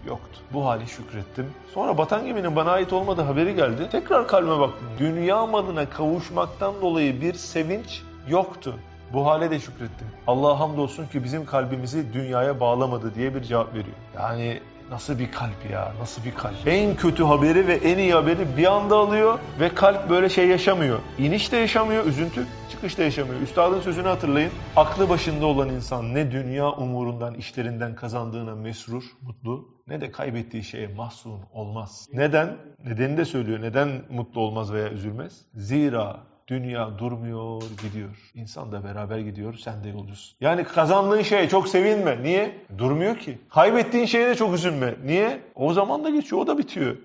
yoktu. 0.08 0.40
Bu 0.54 0.66
hale 0.66 0.86
şükrettim. 0.86 1.46
Sonra 1.74 1.98
batan 1.98 2.26
geminin 2.26 2.56
bana 2.56 2.72
ait 2.72 2.94
olmadığı 2.94 3.22
haberi 3.22 3.56
geldi. 3.56 3.88
Tekrar 3.92 4.28
kalbime 4.28 4.60
baktım. 4.60 4.88
Dünya 5.00 5.46
malına 5.46 5.90
kavuşmaktan 5.90 6.74
dolayı 6.82 7.22
bir 7.22 7.34
sevinç 7.34 8.02
yoktu. 8.28 8.76
Bu 9.14 9.26
hale 9.26 9.52
de 9.52 9.60
şükrettim. 9.60 10.08
Allah'a 10.28 10.60
hamdolsun 10.60 11.08
ki 11.08 11.24
bizim 11.24 11.46
kalbimizi 11.46 12.14
dünyaya 12.14 12.60
bağlamadı 12.60 13.16
diye 13.16 13.36
bir 13.36 13.42
cevap 13.42 13.74
veriyor. 13.74 13.96
Yani 14.16 14.60
Nasıl 14.92 15.20
bir 15.20 15.32
kalp 15.32 15.72
ya? 15.72 15.92
Nasıl 16.00 16.26
bir 16.26 16.36
kalp? 16.36 16.68
En 16.68 16.96
kötü 16.96 17.24
haberi 17.24 17.68
ve 17.68 17.74
en 17.76 17.98
iyi 17.98 18.14
haberi 18.14 18.58
bir 18.58 18.72
anda 18.72 18.96
alıyor 18.96 19.40
ve 19.60 19.70
kalp 19.70 20.10
böyle 20.10 20.30
şey 20.30 20.48
yaşamıyor. 20.48 21.00
İniş 21.18 21.52
de 21.52 21.58
yaşamıyor, 21.58 22.06
üzüntü, 22.06 22.46
çıkış 22.72 22.98
da 22.98 23.04
yaşamıyor. 23.04 23.42
Üstadın 23.42 23.82
sözünü 23.82 24.08
hatırlayın. 24.08 24.52
Aklı 24.76 25.10
başında 25.10 25.46
olan 25.46 25.70
insan 25.70 26.14
ne 26.14 26.32
dünya 26.32 26.72
umurundan, 26.72 27.34
işlerinden 27.34 27.96
kazandığına 27.96 28.56
mesrur, 28.56 29.04
mutlu 29.22 29.70
ne 29.88 30.02
de 30.02 30.12
kaybettiği 30.12 30.64
şeye 30.64 30.88
mahzun 30.88 31.40
olmaz. 31.54 32.08
Neden? 32.14 32.58
Nedeni 32.86 33.18
de 33.18 33.26
söylüyor. 33.26 33.62
Neden 33.62 33.90
mutlu 34.10 34.42
olmaz 34.42 34.74
veya 34.74 34.90
üzülmez? 34.90 35.42
Zira 35.54 36.18
Dünya 36.48 37.00
durmuyor, 37.00 37.62
gidiyor. 37.82 38.10
İnsan 38.36 38.72
da 38.72 38.84
beraber 38.84 39.20
gidiyor, 39.20 39.54
sen 39.54 39.84
de 39.84 39.90
yolcusun. 39.90 40.36
Yani 40.42 40.64
kazandığın 40.64 41.22
şeye 41.22 41.50
çok 41.50 41.68
sevinme. 41.68 42.24
Niye? 42.24 42.56
Durmuyor 42.78 43.18
ki. 43.18 43.38
Kaybettiğin 43.50 44.06
şeye 44.06 44.30
de 44.30 44.36
çok 44.36 44.56
üzülme. 44.56 44.96
Niye? 45.06 45.42
O 45.56 45.74
zaman 45.74 46.04
da 46.04 46.10
geçiyor, 46.10 46.42
o 46.42 46.48
da 46.48 46.58
bitiyor. 46.58 46.96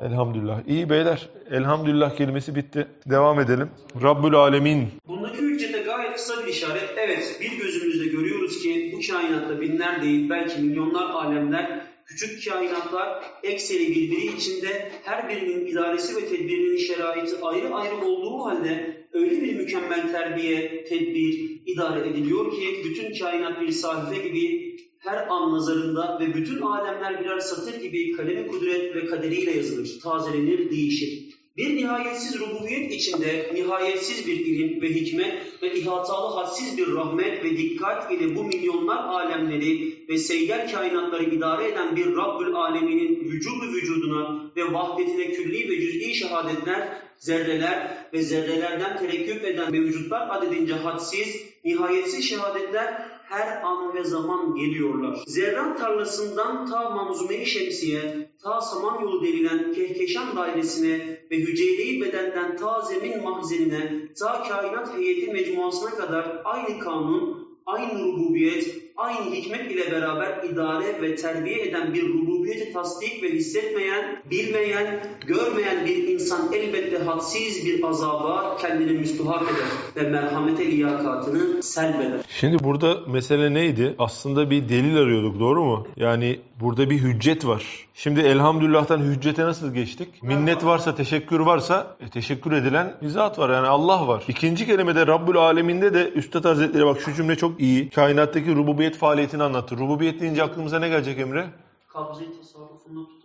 Elhamdülillah. 0.00 0.60
İyi 0.66 0.90
beyler. 0.90 1.28
Elhamdülillah 1.50 2.16
kelimesi 2.16 2.54
bitti. 2.54 2.88
Devam 3.06 3.40
edelim. 3.40 3.70
Rabbül 4.02 4.34
Alemin. 4.34 4.88
Bundaki 5.08 5.38
hüccete 5.38 5.82
gayet 5.82 6.12
kısa 6.12 6.42
bir 6.42 6.48
işaret. 6.48 6.94
Evet 6.96 7.36
bir 7.40 7.58
gözümüzle 7.58 8.06
görüyoruz 8.06 8.62
ki 8.62 8.94
bu 8.96 9.12
kainatta 9.12 9.60
binler 9.60 10.02
değil 10.02 10.30
belki 10.30 10.60
milyonlar 10.60 11.10
alemler 11.10 11.79
küçük 12.10 12.44
kainatlar 12.48 13.24
ekseri 13.42 13.88
birbiri 13.88 14.36
içinde 14.36 14.92
her 15.02 15.28
birinin 15.28 15.66
idaresi 15.66 16.16
ve 16.16 16.26
tedbirinin 16.28 16.76
şeraiti 16.76 17.36
ayrı 17.42 17.74
ayrı 17.74 17.96
olduğu 17.96 18.44
halde 18.44 19.06
öyle 19.12 19.42
bir 19.42 19.54
mükemmel 19.56 20.12
terbiye, 20.12 20.84
tedbir, 20.84 21.60
idare 21.66 22.08
ediliyor 22.08 22.52
ki 22.52 22.82
bütün 22.84 23.18
kainat 23.18 23.60
bir 23.60 23.72
sahife 23.72 24.28
gibi 24.28 24.76
her 24.98 25.26
an 25.28 25.52
nazarında 25.52 26.18
ve 26.20 26.34
bütün 26.34 26.60
alemler 26.60 27.20
birer 27.20 27.40
satır 27.40 27.80
gibi 27.80 28.12
kalemi 28.12 28.46
kudret 28.46 28.96
ve 28.96 29.06
kaderiyle 29.06 29.56
yazılır, 29.56 30.00
tazelenir, 30.02 30.70
değişir. 30.70 31.30
Bir 31.56 31.76
nihayetsiz 31.76 32.40
rububiyet 32.40 32.92
içinde 32.92 33.50
nihayetsiz 33.54 34.26
bir 34.26 34.36
ilim 34.36 34.82
ve 34.82 34.88
hikmet 34.88 35.62
ve 35.62 35.74
ihatalı 35.74 36.34
hadsiz 36.34 36.78
bir 36.78 36.92
rahmet 36.92 37.44
ve 37.44 37.56
dikkat 37.56 38.12
ile 38.12 38.36
bu 38.36 38.44
milyonlar 38.44 38.96
alemleri 38.96 39.99
ve 40.10 40.18
seyyar 40.18 40.72
kainatları 40.72 41.24
idare 41.24 41.68
eden 41.68 41.96
bir 41.96 42.16
Rabbül 42.16 42.54
Aleminin 42.54 43.24
vücudu 43.24 43.72
vücuduna 43.72 44.50
ve 44.56 44.72
vahdetine 44.72 45.30
külli 45.30 45.68
ve 45.68 45.80
cüz'i 45.80 46.14
şehadetler, 46.14 46.88
zerreler 47.16 48.06
ve 48.12 48.22
zerrelerden 48.22 48.98
terekküp 48.98 49.44
eden 49.44 49.72
mevcutlar 49.72 50.28
adedince 50.36 50.74
hadsiz, 50.74 51.42
nihayetsiz 51.64 52.24
şehadetler 52.24 53.04
her 53.22 53.62
an 53.62 53.94
ve 53.94 54.04
zaman 54.04 54.54
geliyorlar. 54.54 55.18
Zerrat 55.26 55.78
tarlasından 55.78 56.66
ta 56.66 56.90
manzume-i 56.90 57.46
şemsiye, 57.46 58.30
ta 58.42 58.60
samanyolu 58.60 59.24
denilen 59.24 59.72
kehkeşan 59.72 60.36
dairesine 60.36 61.20
ve 61.30 61.36
hücreli 61.36 62.00
bedenden 62.00 62.56
ta 62.56 62.80
zemin 62.80 63.22
mahzenine, 63.22 64.08
ta 64.20 64.42
kainat 64.42 64.98
heyeti 64.98 65.32
mecmuasına 65.32 65.90
kadar 65.90 66.42
aynı 66.44 66.78
kanun, 66.78 67.48
aynı 67.66 68.02
rububiyet, 68.02 68.79
aynı 68.96 69.34
hikmet 69.34 69.72
ile 69.72 69.92
beraber 69.92 70.44
idare 70.52 71.02
ve 71.02 71.16
terbiye 71.16 71.62
eden 71.62 71.94
bir 71.94 72.08
rububiyeti 72.08 72.72
tasdik 72.72 73.22
ve 73.22 73.32
hissetmeyen, 73.32 74.22
bilmeyen, 74.30 75.00
görmeyen 75.26 75.86
bir 75.86 76.08
insan 76.08 76.52
elbette 76.52 76.98
hadsiz 76.98 77.66
bir 77.66 77.84
azaba 77.84 78.56
kendini 78.56 78.92
müstahak 78.92 79.42
eder 79.42 80.04
ve 80.04 80.10
merhamete 80.10 80.70
liyakatını 80.70 81.62
selbeder. 81.62 82.20
Şimdi 82.28 82.64
burada 82.64 82.98
mesele 83.06 83.54
neydi? 83.54 83.94
Aslında 83.98 84.50
bir 84.50 84.68
delil 84.68 84.96
arıyorduk 84.96 85.40
doğru 85.40 85.64
mu? 85.64 85.86
Yani 85.96 86.38
burada 86.60 86.90
bir 86.90 86.98
hüccet 86.98 87.46
var. 87.46 87.64
Şimdi 87.94 88.20
elhamdülillah'tan 88.20 88.98
hüccete 88.98 89.44
nasıl 89.44 89.74
geçtik? 89.74 90.22
Minnet 90.22 90.64
varsa, 90.64 90.94
teşekkür 90.94 91.40
varsa 91.40 91.96
e, 92.00 92.08
teşekkür 92.08 92.52
edilen 92.52 92.96
zat 93.02 93.38
var. 93.38 93.50
Yani 93.50 93.66
Allah 93.66 94.08
var. 94.08 94.24
İkinci 94.28 94.66
kelimede 94.66 95.06
Rabbül 95.06 95.36
Aleminde 95.36 95.94
de 95.94 96.10
Üstad 96.10 96.44
Hazretleri 96.44 96.86
bak 96.86 97.00
şu 97.00 97.14
cümle 97.14 97.36
çok 97.36 97.60
iyi. 97.60 97.90
Kainattaki 97.90 98.56
rububiyet 98.56 98.96
faaliyetini 98.96 99.42
anlatır. 99.42 99.78
Rububiyet 99.78 100.20
deyince 100.20 100.42
aklımıza 100.42 100.78
ne 100.78 100.88
gelecek 100.88 101.18
Emre? 101.18 101.46
Kabze-i 101.88 102.36
tasarrufunda. 102.38 103.19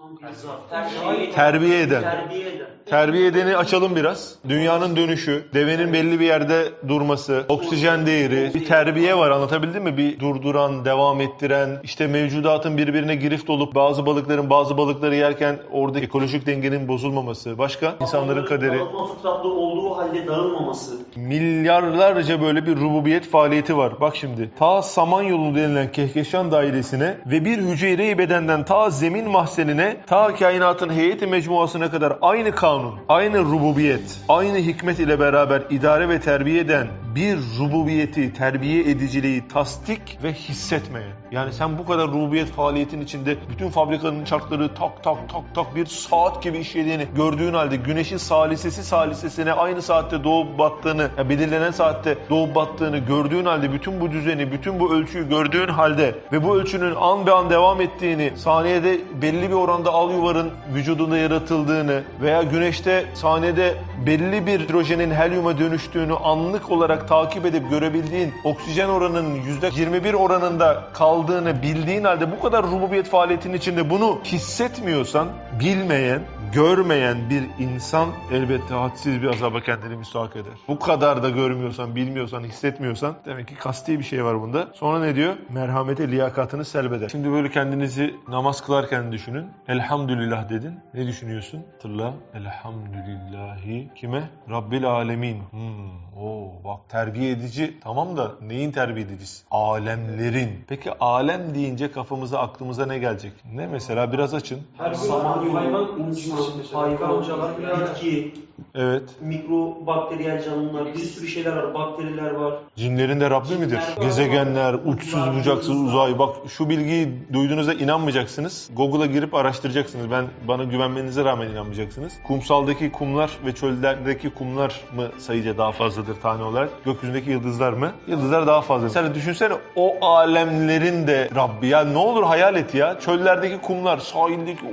Terbiye, 1.34 1.82
eden. 1.82 2.02
Terbiye 2.02 2.50
eden. 2.50 2.68
Terbiye 2.86 3.28
edeni 3.28 3.58
açalım 3.58 3.96
biraz. 3.96 4.36
Dünyanın 4.50 4.96
dönüşü, 4.96 5.46
devenin 5.54 5.94
belli 5.94 6.20
bir 6.20 6.26
yerde 6.26 6.65
durması, 6.88 7.46
oksijen 7.50 8.06
değeri, 8.06 8.54
bir 8.54 8.65
terbiye 8.65 9.18
var 9.18 9.32
anlatabildim 9.32 9.84
mi? 9.84 9.98
Bir 9.98 10.20
durduran, 10.20 10.86
devam 10.86 11.22
ettiren, 11.22 11.80
işte 11.84 12.08
mevcudatın 12.08 12.78
birbirine 12.78 13.15
girift 13.15 13.50
olup 13.50 13.76
bazı 13.76 14.06
balıkların 14.06 14.50
bazı 14.50 14.78
balıkları 14.78 15.15
yerken 15.15 15.60
oradaki 15.72 16.06
ekolojik 16.06 16.46
dengenin 16.46 16.88
bozulmaması. 16.88 17.58
Başka? 17.58 17.96
insanların 18.02 18.46
kaderi. 18.46 18.80
Fıtratlı 19.15 19.54
olduğu 19.54 19.98
halde 19.98 20.28
dağılmaması. 20.28 20.96
Milyarlarca 21.15 22.41
böyle 22.41 22.65
bir 22.65 22.76
rububiyet 22.76 23.30
faaliyeti 23.30 23.78
var. 23.78 24.02
Bak 24.02 24.15
şimdi. 24.15 24.52
Ta 24.60 24.82
Samanyolu 24.82 25.56
denilen 25.56 25.91
Kehkeşan 25.91 26.52
dairesine 26.52 27.18
ve 27.26 27.46
bir 27.46 27.58
hücre-i 27.58 28.18
bedenden 28.18 28.65
ta 28.65 28.89
zemin 28.89 29.30
mahzenine, 29.30 29.94
ta 30.08 30.36
kainatın 30.36 30.89
heyeti 30.89 31.27
mecmuasına 31.27 31.91
kadar 31.91 32.17
aynı 32.21 32.55
kanun, 32.55 32.95
aynı 33.10 33.39
rububiyet, 33.39 34.19
aynı 34.29 34.58
hikmet 34.58 34.99
ile 34.99 35.19
beraber 35.19 35.63
idare 35.69 36.10
ve 36.10 36.19
terbiye 36.19 36.60
eden 36.60 36.88
bir 37.15 37.38
rububiyeti, 37.60 38.34
terbiye 38.34 38.82
ediciliği 38.82 39.47
tasdik 39.47 40.19
ve 40.23 40.34
hissetmeyen. 40.34 41.12
Yani 41.32 41.54
sen 41.54 41.78
bu 41.78 41.86
kadar 41.86 42.08
rububiyet 42.08 42.51
faaliyetin 42.51 43.01
içinde 43.01 43.38
bütün 43.49 43.69
fabrikanın 43.69 44.25
çarkları 44.25 44.73
tak 44.73 45.04
tak 45.04 45.30
tak 45.30 45.56
tak 45.56 45.75
bir 45.75 45.86
saat 45.86 46.43
gibi 46.43 46.58
işlediğini 46.58 47.08
gördüğün 47.15 47.54
halde 47.54 47.75
güneşin 47.75 48.17
salisesi 48.17 48.84
salisesine 48.84 49.54
aynı 49.54 49.82
saatte 49.82 50.23
doğup 50.23 50.60
battığını, 50.60 51.10
ya 51.17 51.30
belirlenen 51.30 51.71
saatte 51.71 52.17
doğup 52.30 52.56
battığını 52.56 52.97
gördüğün 52.97 53.45
halde 53.45 53.73
bütün 53.73 54.01
bu 54.01 54.12
düzeni, 54.12 54.51
bütün 54.51 54.80
bu 54.80 54.93
ölçüyü 54.93 55.30
gördüğün 55.30 55.67
halde 55.67 56.15
ve 56.32 56.43
bu 56.43 56.56
ölçünün 56.56 56.95
an 56.95 57.28
be 57.28 57.32
an 57.32 57.49
devam 57.49 57.82
ettiğini, 57.82 58.32
saniyede 58.36 58.99
belli 59.21 59.49
bir 59.49 59.56
oranda 59.56 59.91
al 59.91 60.12
yuvarın 60.12 60.51
vücudunda 60.73 61.17
yaratıldığını 61.17 62.04
veya 62.21 62.43
güneşte 62.43 63.06
saniyede 63.13 63.75
belli 64.06 64.47
bir 64.47 64.60
hidrojenin 64.60 65.12
helyuma 65.12 65.60
dönüştüğünü 65.60 66.13
anlık 66.13 66.71
olarak 66.71 67.05
takip 67.08 67.46
edip 67.46 67.70
görebildiğin 67.70 68.34
oksijen 68.44 68.89
oranının 68.89 69.41
%21 69.41 70.15
oranında 70.15 70.84
kaldığını 70.94 71.62
bildiğin 71.62 72.04
halde 72.04 72.32
bu 72.32 72.41
kadar 72.41 72.63
rububiyet 72.63 73.10
faaliyetinin 73.10 73.58
içinde 73.58 73.89
bunu 73.89 74.20
hissetmiyorsan 74.24 75.28
bilmeyen, 75.60 76.22
görmeyen 76.53 77.29
bir 77.29 77.43
insan 77.65 78.10
elbette 78.31 78.73
hadsiz 78.73 79.21
bir 79.21 79.27
azaba 79.27 79.62
kendini 79.62 79.95
müstahak 79.95 80.36
eder. 80.36 80.53
Bu 80.67 80.79
kadar 80.79 81.23
da 81.23 81.29
görmüyorsan, 81.29 81.95
bilmiyorsan, 81.95 82.43
hissetmiyorsan 82.43 83.15
demek 83.25 83.47
ki 83.47 83.55
kasti 83.55 83.99
bir 83.99 84.03
şey 84.03 84.23
var 84.25 84.41
bunda. 84.41 84.67
Sonra 84.73 84.99
ne 84.99 85.15
diyor? 85.15 85.36
Merhamete 85.49 86.12
liyakatını 86.12 86.65
selbeder. 86.65 87.10
Şimdi 87.10 87.31
böyle 87.31 87.51
kendinizi 87.51 88.15
namaz 88.27 88.62
kılarken 88.65 89.12
düşünün. 89.12 89.45
Elhamdülillah 89.67 90.49
dedin. 90.49 90.79
Ne 90.93 91.08
düşünüyorsun? 91.08 91.63
Hatırla. 91.73 92.13
Elhamdülillahi 92.34 93.89
kime? 93.95 94.29
Rabbil 94.49 94.86
alemin. 94.86 95.38
Hmm, 95.51 96.23
oo, 96.23 96.51
bak 96.63 96.89
terbiye 96.89 97.31
edici 97.31 97.77
tamam 97.84 98.17
da 98.17 98.31
neyin 98.41 98.71
terbiye 98.71 99.05
edicisi? 99.05 99.43
Alemlerin. 99.51 100.65
Peki 100.67 100.91
alem 100.99 101.55
deyince 101.55 101.91
kafamıza 101.91 102.39
aklımıza 102.39 102.86
ne 102.86 102.97
gelecek? 102.99 103.34
Ne 103.53 103.67
mesela 103.67 104.12
biraz 104.12 104.34
açın. 104.34 104.60
Her 104.77 104.93
Samanyolu, 104.93 105.55
hayvan 105.58 105.88
insan, 105.99 106.35
mesela. 106.58 106.82
hayvan, 106.82 106.98
Karıncalar, 106.98 107.52
bitki, 107.58 108.34
Evet. 108.76 109.04
mikrobakteriyel 109.21 110.43
canlılar, 110.43 110.86
bir 110.93 111.00
sürü 111.00 111.28
şeyler 111.28 111.56
var, 111.58 111.74
bakteriler 111.74 112.32
var. 112.32 112.54
Cinlerin 112.76 113.19
de 113.19 113.30
Rabbi 113.30 113.56
midir? 113.56 113.80
Gezegenler, 114.02 114.74
uçsuz 114.86 115.36
bucaksız 115.39 115.82
uzay. 115.82 116.19
Bak 116.19 116.36
şu 116.48 116.69
bilgiyi 116.69 117.08
duyduğunuzda 117.34 117.74
inanmayacaksınız. 117.74 118.69
Google'a 118.76 119.06
girip 119.06 119.34
araştıracaksınız. 119.34 120.12
Ben 120.12 120.26
bana 120.48 120.63
güvenmenize 120.63 121.26
rağmen 121.26 121.48
inanmayacaksınız. 121.48 122.13
Kumsaldaki 122.28 122.91
kumlar 122.91 123.32
ve 123.45 123.56
çöllerdeki 123.56 124.30
kumlar 124.30 124.82
mı 124.95 125.10
sayıca 125.17 125.58
daha 125.58 125.71
fazladır 125.71 126.15
tane 126.21 126.43
olarak? 126.43 126.69
Gökyüzündeki 126.86 127.32
yıldızlar 127.32 127.74
mı? 127.74 127.91
Yıldızlar 128.08 128.48
daha 128.48 128.62
fazla. 128.62 128.89
Sen 128.89 129.15
düşünsene 129.15 129.54
o 129.76 130.06
alemlerin 130.06 131.08
de 131.08 131.30
Rabbi. 131.36 131.67
Ya 131.67 131.84
ne 131.86 131.98
olur 131.98 132.24
hayal 132.24 132.56
et 132.56 132.76
ya. 132.76 133.00
Çöllerdeki 133.00 133.58
kumlar, 133.62 133.98
sahildeki 133.98 134.65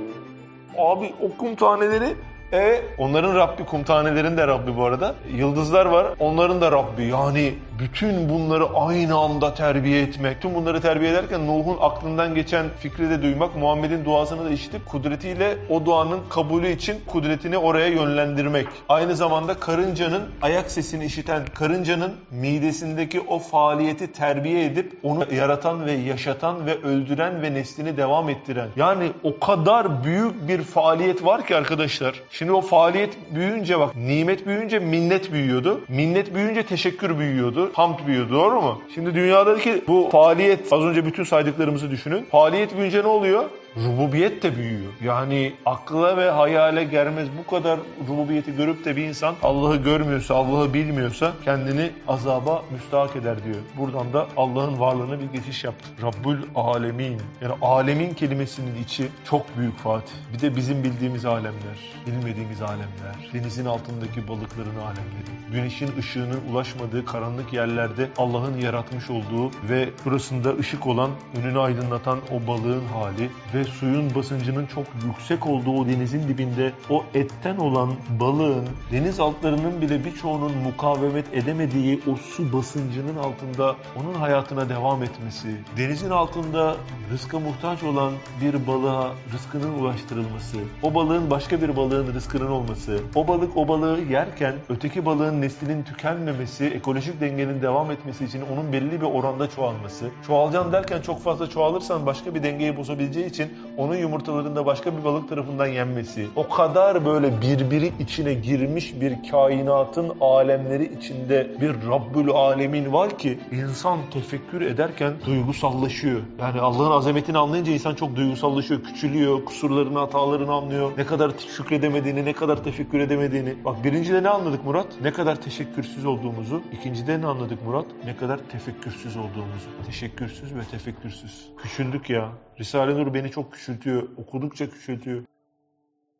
Abi 0.77 1.13
o 1.21 1.37
kum 1.37 1.55
taneleri 1.55 2.15
e 2.53 2.81
onların 2.97 3.35
Rabbi 3.35 3.65
kum 3.65 3.83
tanelerin 3.83 4.37
de 4.37 4.47
Rabbi 4.47 4.77
bu 4.77 4.85
arada. 4.85 5.15
Yıldızlar 5.35 5.85
var 5.85 6.07
onların 6.19 6.61
da 6.61 6.71
Rabbi. 6.71 7.03
Yani 7.03 7.53
bütün 7.79 8.29
bunları 8.29 8.65
aynı 8.75 9.17
anda 9.17 9.53
terbiye 9.53 10.01
etmek. 10.01 10.41
Tüm 10.41 10.55
bunları 10.55 10.81
terbiye 10.81 11.11
ederken 11.11 11.47
Nuh'un 11.47 11.77
aklından 11.81 12.35
geçen 12.35 12.65
fikri 12.79 13.09
de 13.09 13.21
duymak, 13.21 13.55
Muhammed'in 13.55 14.05
duasını 14.05 14.45
da 14.45 14.49
işitip 14.49 14.85
kudretiyle 14.85 15.57
o 15.69 15.85
duanın 15.85 16.19
kabulü 16.29 16.69
için 16.71 16.95
kudretini 17.07 17.57
oraya 17.57 17.87
yönlendirmek. 17.87 18.67
Aynı 18.89 19.15
zamanda 19.15 19.53
karıncanın 19.53 20.23
ayak 20.41 20.71
sesini 20.71 21.05
işiten 21.05 21.45
karıncanın 21.45 22.13
midesindeki 22.31 23.21
o 23.21 23.39
faaliyeti 23.39 24.11
terbiye 24.11 24.65
edip 24.65 24.99
onu 25.03 25.33
yaratan 25.33 25.85
ve 25.85 25.91
yaşatan 25.91 26.65
ve 26.65 26.81
öldüren 26.81 27.41
ve 27.41 27.53
neslini 27.53 27.97
devam 27.97 28.29
ettiren. 28.29 28.69
Yani 28.75 29.11
o 29.23 29.39
kadar 29.39 30.03
büyük 30.03 30.47
bir 30.47 30.61
faaliyet 30.61 31.25
var 31.25 31.45
ki 31.47 31.55
arkadaşlar. 31.55 32.21
Şimdi 32.31 32.51
o 32.51 32.61
faaliyet 32.61 33.17
büyüyünce 33.35 33.79
bak 33.79 33.95
nimet 33.95 34.47
büyüyünce 34.47 34.79
minnet 34.79 35.31
büyüyordu. 35.31 35.81
Minnet 35.87 36.35
büyüyünce 36.35 36.63
teşekkür 36.63 37.19
büyüyordu. 37.19 37.71
Hamd 37.73 38.07
büyüyordu 38.07 38.33
doğru 38.33 38.61
mu? 38.61 38.81
Şimdi 38.95 39.15
dünyadaki 39.15 39.83
bu 39.87 40.09
faaliyet 40.11 40.73
az 40.73 40.81
önce 40.81 41.05
bütün 41.05 41.23
saydıklarımızı 41.23 41.91
düşünün. 41.91 42.25
Faaliyet 42.31 42.73
büyüyünce 42.73 43.03
ne 43.03 43.07
oluyor? 43.07 43.43
Rububiyet 43.77 44.43
de 44.43 44.55
büyüyor. 44.55 44.93
Yani 45.03 45.53
akla 45.65 46.17
ve 46.17 46.29
hayale 46.29 46.83
gelmez 46.83 47.27
bu 47.37 47.49
kadar 47.49 47.79
rububiyeti 48.07 48.55
görüp 48.55 48.85
de 48.85 48.95
bir 48.95 49.03
insan 49.03 49.35
Allah'ı 49.43 49.75
görmüyorsa, 49.75 50.35
Allah'ı 50.35 50.73
bilmiyorsa 50.73 51.33
kendini 51.45 51.91
azaba 52.07 52.63
müstahak 52.71 53.15
eder 53.15 53.43
diyor. 53.43 53.57
Buradan 53.77 54.13
da 54.13 54.27
Allah'ın 54.37 54.79
varlığına 54.79 55.19
bir 55.19 55.25
geçiş 55.25 55.63
yaptı. 55.63 55.89
Rabbül 56.01 56.37
Alemin. 56.55 57.21
Yani 57.41 57.53
alemin 57.61 58.13
kelimesinin 58.13 58.83
içi 58.83 59.07
çok 59.29 59.57
büyük 59.57 59.77
Fatih. 59.77 60.13
Bir 60.33 60.39
de 60.39 60.55
bizim 60.55 60.83
bildiğimiz 60.83 61.25
alemler, 61.25 61.77
bilmediğimiz 62.07 62.61
alemler, 62.61 63.29
denizin 63.33 63.65
altındaki 63.65 64.27
balıkların 64.27 64.75
alemleri, 64.75 65.51
güneşin 65.51 65.97
ışığının 65.97 66.41
ulaşmadığı 66.51 67.05
karanlık 67.05 67.53
yerlerde 67.53 68.09
Allah'ın 68.17 68.57
yaratmış 68.57 69.09
olduğu 69.09 69.51
ve 69.69 69.89
burasında 70.05 70.55
ışık 70.55 70.87
olan, 70.87 71.11
önünü 71.37 71.59
aydınlatan 71.59 72.19
o 72.31 72.47
balığın 72.47 72.85
hali 72.85 73.29
ve 73.53 73.62
suyun 73.63 74.15
basıncının 74.15 74.65
çok 74.65 74.85
yüksek 75.05 75.47
olduğu 75.47 75.71
o 75.71 75.87
denizin 75.87 76.27
dibinde 76.27 76.71
o 76.89 77.03
etten 77.13 77.57
olan 77.57 77.89
balığın 78.19 78.65
deniz 78.91 79.19
altlarının 79.19 79.81
bile 79.81 80.05
birçoğunun 80.05 80.57
mukavemet 80.57 81.33
edemediği 81.33 82.01
o 82.11 82.15
su 82.15 82.53
basıncının 82.53 83.15
altında 83.15 83.75
onun 83.95 84.13
hayatına 84.13 84.69
devam 84.69 85.03
etmesi, 85.03 85.47
denizin 85.77 86.09
altında 86.09 86.75
rızka 87.11 87.39
muhtaç 87.39 87.83
olan 87.83 88.13
bir 88.41 88.67
balığa 88.67 89.11
rızkının 89.33 89.79
ulaştırılması, 89.79 90.57
o 90.81 90.95
balığın 90.95 91.29
başka 91.29 91.61
bir 91.61 91.75
balığın 91.75 92.13
rızkının 92.13 92.49
olması, 92.49 92.99
o 93.15 93.27
balık 93.27 93.57
o 93.57 93.67
balığı 93.67 93.99
yerken 94.09 94.55
öteki 94.69 95.05
balığın 95.05 95.41
neslinin 95.41 95.83
tükenmemesi, 95.83 96.65
ekolojik 96.65 97.21
dengenin 97.21 97.61
devam 97.61 97.91
etmesi 97.91 98.25
için 98.25 98.41
onun 98.53 98.73
belli 98.73 99.01
bir 99.01 99.05
oranda 99.05 99.49
çoğalması, 99.49 100.09
çoğalacağım 100.27 100.73
derken 100.73 101.01
çok 101.01 101.23
fazla 101.23 101.49
çoğalırsan 101.49 102.05
başka 102.05 102.35
bir 102.35 102.43
dengeyi 102.43 102.77
bozabileceği 102.77 103.25
için 103.25 103.52
onun 103.77 103.95
yumurtalarında 103.95 104.65
başka 104.65 104.97
bir 104.97 105.03
balık 105.03 105.29
tarafından 105.29 105.67
yenmesi, 105.67 106.27
o 106.35 106.49
kadar 106.49 107.05
böyle 107.05 107.41
birbiri 107.41 107.91
içine 107.99 108.33
girmiş 108.33 109.01
bir 109.01 109.29
kainatın 109.31 110.11
alemleri 110.21 110.97
içinde 110.97 111.51
bir 111.61 111.69
Rabbül 111.89 112.29
Alemin 112.29 112.93
var 112.93 113.17
ki 113.17 113.39
insan 113.51 113.99
tefekkür 114.13 114.61
ederken 114.61 115.13
duygusallaşıyor. 115.25 116.21
Yani 116.39 116.59
Allah'ın 116.59 116.91
azametini 116.91 117.37
anlayınca 117.37 117.71
insan 117.71 117.95
çok 117.95 118.15
duygusallaşıyor, 118.15 118.83
küçülüyor, 118.83 119.45
kusurlarını, 119.45 119.99
hatalarını 119.99 120.53
anlıyor. 120.53 120.91
Ne 120.97 121.05
kadar 121.05 121.31
şükredemediğini, 121.57 122.25
ne 122.25 122.33
kadar 122.33 122.63
tefekkür 122.63 122.99
edemediğini. 122.99 123.55
Bak 123.65 123.83
birincide 123.83 124.23
ne 124.23 124.29
anladık 124.29 124.65
Murat? 124.65 124.87
Ne 125.01 125.13
kadar 125.13 125.41
teşekkürsüz 125.41 126.05
olduğumuzu. 126.05 126.61
İkincide 126.71 127.21
ne 127.21 127.25
anladık 127.25 127.65
Murat? 127.65 127.85
Ne 128.05 128.15
kadar 128.15 128.39
tefekkürsüz 128.51 129.17
olduğumuzu. 129.17 129.69
Teşekkürsüz 129.85 130.55
ve 130.55 130.61
tefekkürsüz. 130.71 131.49
Küçüldük 131.57 132.09
ya. 132.09 132.29
Risale-i 132.63 132.95
Nur 132.95 133.13
beni 133.13 133.31
çok 133.31 133.53
küçültüyor. 133.53 134.03
Okudukça 134.17 134.69
küçültüyor. 134.69 135.23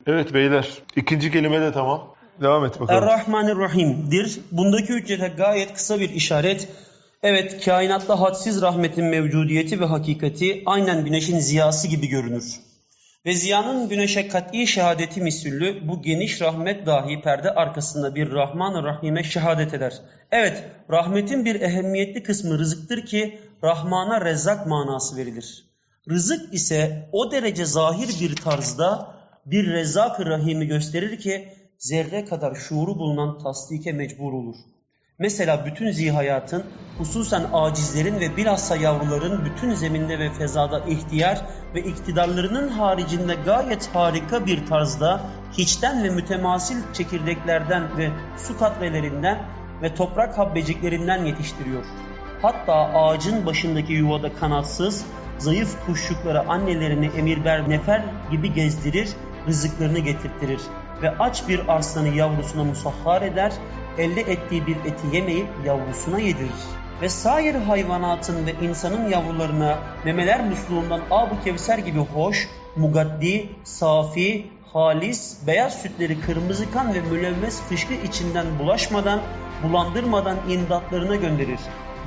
Evet 0.07 0.33
beyler. 0.33 0.67
ikinci 0.95 1.31
kelime 1.31 1.61
de 1.61 1.71
tamam. 1.71 2.15
Devam 2.41 2.65
et 2.65 2.79
bakalım. 2.79 3.03
Er-Rahmanir-Rahim'dir. 3.03 4.39
Bundaki 4.51 4.93
hüccete 4.93 5.27
gayet 5.27 5.73
kısa 5.73 5.99
bir 5.99 6.09
işaret. 6.09 6.67
Evet, 7.23 7.65
kainatta 7.65 8.19
hadsiz 8.19 8.61
rahmetin 8.61 9.05
mevcudiyeti 9.05 9.79
ve 9.79 9.85
hakikati 9.85 10.63
aynen 10.65 11.05
güneşin 11.05 11.39
ziyası 11.39 11.87
gibi 11.87 12.07
görünür. 12.07 12.59
Ve 13.25 13.33
ziyanın 13.33 13.89
güneşe 13.89 14.27
kat'i 14.27 14.67
şehadeti 14.67 15.21
misüllü 15.21 15.87
bu 15.87 16.01
geniş 16.01 16.41
rahmet 16.41 16.85
dahi 16.85 17.21
perde 17.21 17.51
arkasında 17.51 18.15
bir 18.15 18.31
Rahman-ı 18.31 18.83
Rahim'e 18.83 19.23
şehadet 19.23 19.73
eder. 19.73 19.93
Evet, 20.31 20.63
rahmetin 20.91 21.45
bir 21.45 21.61
ehemmiyetli 21.61 22.23
kısmı 22.23 22.59
rızıktır 22.59 23.05
ki 23.05 23.39
Rahman'a 23.63 24.25
rezzak 24.25 24.67
manası 24.67 25.17
verilir. 25.17 25.72
Rızık 26.09 26.53
ise 26.53 27.09
o 27.11 27.31
derece 27.31 27.65
zahir 27.65 28.19
bir 28.21 28.35
tarzda 28.35 29.15
bir 29.45 29.71
rezzak-ı 29.71 30.25
rahimi 30.25 30.67
gösterir 30.67 31.19
ki 31.19 31.53
zerre 31.77 32.25
kadar 32.25 32.55
şuuru 32.55 32.99
bulunan 32.99 33.39
tasdike 33.39 33.91
mecbur 33.91 34.33
olur. 34.33 34.55
Mesela 35.19 35.65
bütün 35.65 35.91
zihayatın, 35.91 36.63
hususen 36.97 37.45
acizlerin 37.53 38.19
ve 38.19 38.37
bilhassa 38.37 38.75
yavruların 38.75 39.45
bütün 39.45 39.73
zeminde 39.73 40.19
ve 40.19 40.33
fezada 40.33 40.79
ihtiyar 40.79 41.41
ve 41.75 41.81
iktidarlarının 41.81 42.67
haricinde 42.67 43.35
gayet 43.45 43.89
harika 43.95 44.45
bir 44.45 44.65
tarzda 44.65 45.21
hiçten 45.57 46.03
ve 46.03 46.09
mütemasil 46.09 46.77
çekirdeklerden 46.93 47.97
ve 47.97 48.09
su 48.37 48.57
katrelerinden 48.59 49.45
ve 49.81 49.95
toprak 49.95 50.37
habbeciklerinden 50.37 51.25
yetiştiriyor. 51.25 51.85
Hatta 52.41 52.73
ağacın 52.73 53.45
başındaki 53.45 53.93
yuvada 53.93 54.33
kanatsız, 54.33 55.05
zayıf 55.43 55.85
kuşçuklara 55.85 56.45
annelerini 56.47 57.09
emirber 57.17 57.69
nefer 57.69 58.01
gibi 58.31 58.53
gezdirir, 58.53 59.09
rızıklarını 59.47 59.99
getirtirir 59.99 60.59
ve 61.01 61.17
aç 61.17 61.47
bir 61.49 61.73
arslanı 61.75 62.07
yavrusuna 62.07 62.63
musahhar 62.63 63.21
eder, 63.21 63.53
elde 63.97 64.21
ettiği 64.21 64.67
bir 64.67 64.75
eti 64.75 65.15
yemeyip 65.15 65.47
yavrusuna 65.65 66.19
yedirir. 66.19 66.63
Ve 67.01 67.09
sair 67.09 67.55
hayvanatın 67.55 68.45
ve 68.45 68.53
insanın 68.65 69.09
yavrularına 69.09 69.79
memeler 70.05 70.45
musluğundan 70.45 71.01
ab-ı 71.11 71.43
kevser 71.43 71.77
gibi 71.77 71.99
hoş, 71.99 72.47
mugaddi, 72.75 73.49
safi, 73.63 74.47
halis, 74.73 75.37
beyaz 75.47 75.73
sütleri 75.81 76.21
kırmızı 76.21 76.71
kan 76.71 76.93
ve 76.93 77.01
mülevves 77.01 77.61
fışkı 77.61 77.93
içinden 77.93 78.45
bulaşmadan, 78.59 79.19
bulandırmadan 79.63 80.37
imdatlarına 80.49 81.15
gönderir 81.15 81.59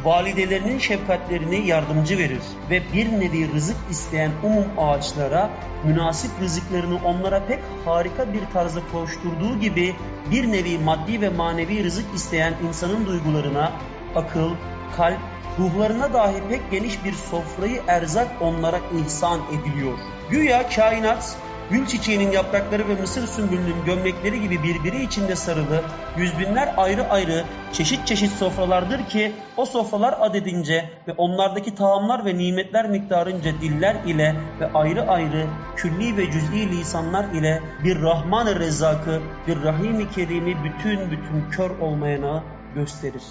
validelerinin 0.04 0.78
şefkatlerini 0.78 1.66
yardımcı 1.66 2.18
verir 2.18 2.42
ve 2.70 2.82
bir 2.92 3.12
nevi 3.12 3.52
rızık 3.52 3.76
isteyen 3.90 4.30
umum 4.42 4.66
ağaçlara 4.78 5.50
münasip 5.84 6.30
rızıklarını 6.40 6.98
onlara 7.04 7.46
pek 7.46 7.60
harika 7.84 8.32
bir 8.32 8.42
tarzda 8.52 8.80
koşturduğu 8.92 9.60
gibi 9.60 9.94
bir 10.30 10.52
nevi 10.52 10.78
maddi 10.78 11.20
ve 11.20 11.28
manevi 11.28 11.84
rızık 11.84 12.14
isteyen 12.14 12.54
insanın 12.68 13.06
duygularına 13.06 13.72
akıl, 14.14 14.50
kalp, 14.96 15.18
ruhlarına 15.58 16.12
dahi 16.12 16.42
pek 16.48 16.70
geniş 16.70 17.04
bir 17.04 17.12
sofrayı 17.12 17.82
erzak 17.88 18.28
onlara 18.40 18.80
ihsan 19.06 19.40
ediliyor. 19.52 19.98
Güya 20.30 20.68
kainat 20.68 21.36
Gül 21.70 21.86
çiçeğinin 21.86 22.30
yaprakları 22.30 22.88
ve 22.88 23.00
mısır 23.00 23.26
sümbülünün 23.26 23.84
gömlekleri 23.86 24.40
gibi 24.40 24.62
birbiri 24.62 25.02
içinde 25.02 25.36
sarılı, 25.36 25.82
yüz 26.16 26.38
binler 26.38 26.74
ayrı 26.76 27.10
ayrı 27.10 27.44
çeşit 27.72 28.06
çeşit 28.06 28.32
sofralardır 28.32 29.06
ki 29.06 29.32
o 29.56 29.66
sofralar 29.66 30.14
adedince 30.20 30.90
ve 31.08 31.12
onlardaki 31.12 31.74
taamlar 31.74 32.24
ve 32.24 32.38
nimetler 32.38 32.90
miktarınca 32.90 33.52
diller 33.60 34.04
ile 34.06 34.36
ve 34.60 34.72
ayrı 34.72 35.10
ayrı 35.10 35.46
külli 35.76 36.16
ve 36.16 36.30
cüz'i 36.30 36.70
lisanlar 36.70 37.24
ile 37.24 37.62
bir 37.84 38.02
Rahman-ı 38.02 38.60
Rezzak'ı, 38.60 39.20
bir 39.46 39.62
Rahim-i 39.62 40.10
Kerim'i 40.10 40.56
bütün 40.64 41.10
bütün 41.10 41.50
kör 41.50 41.70
olmayana 41.78 42.44
gösterir. 42.74 43.22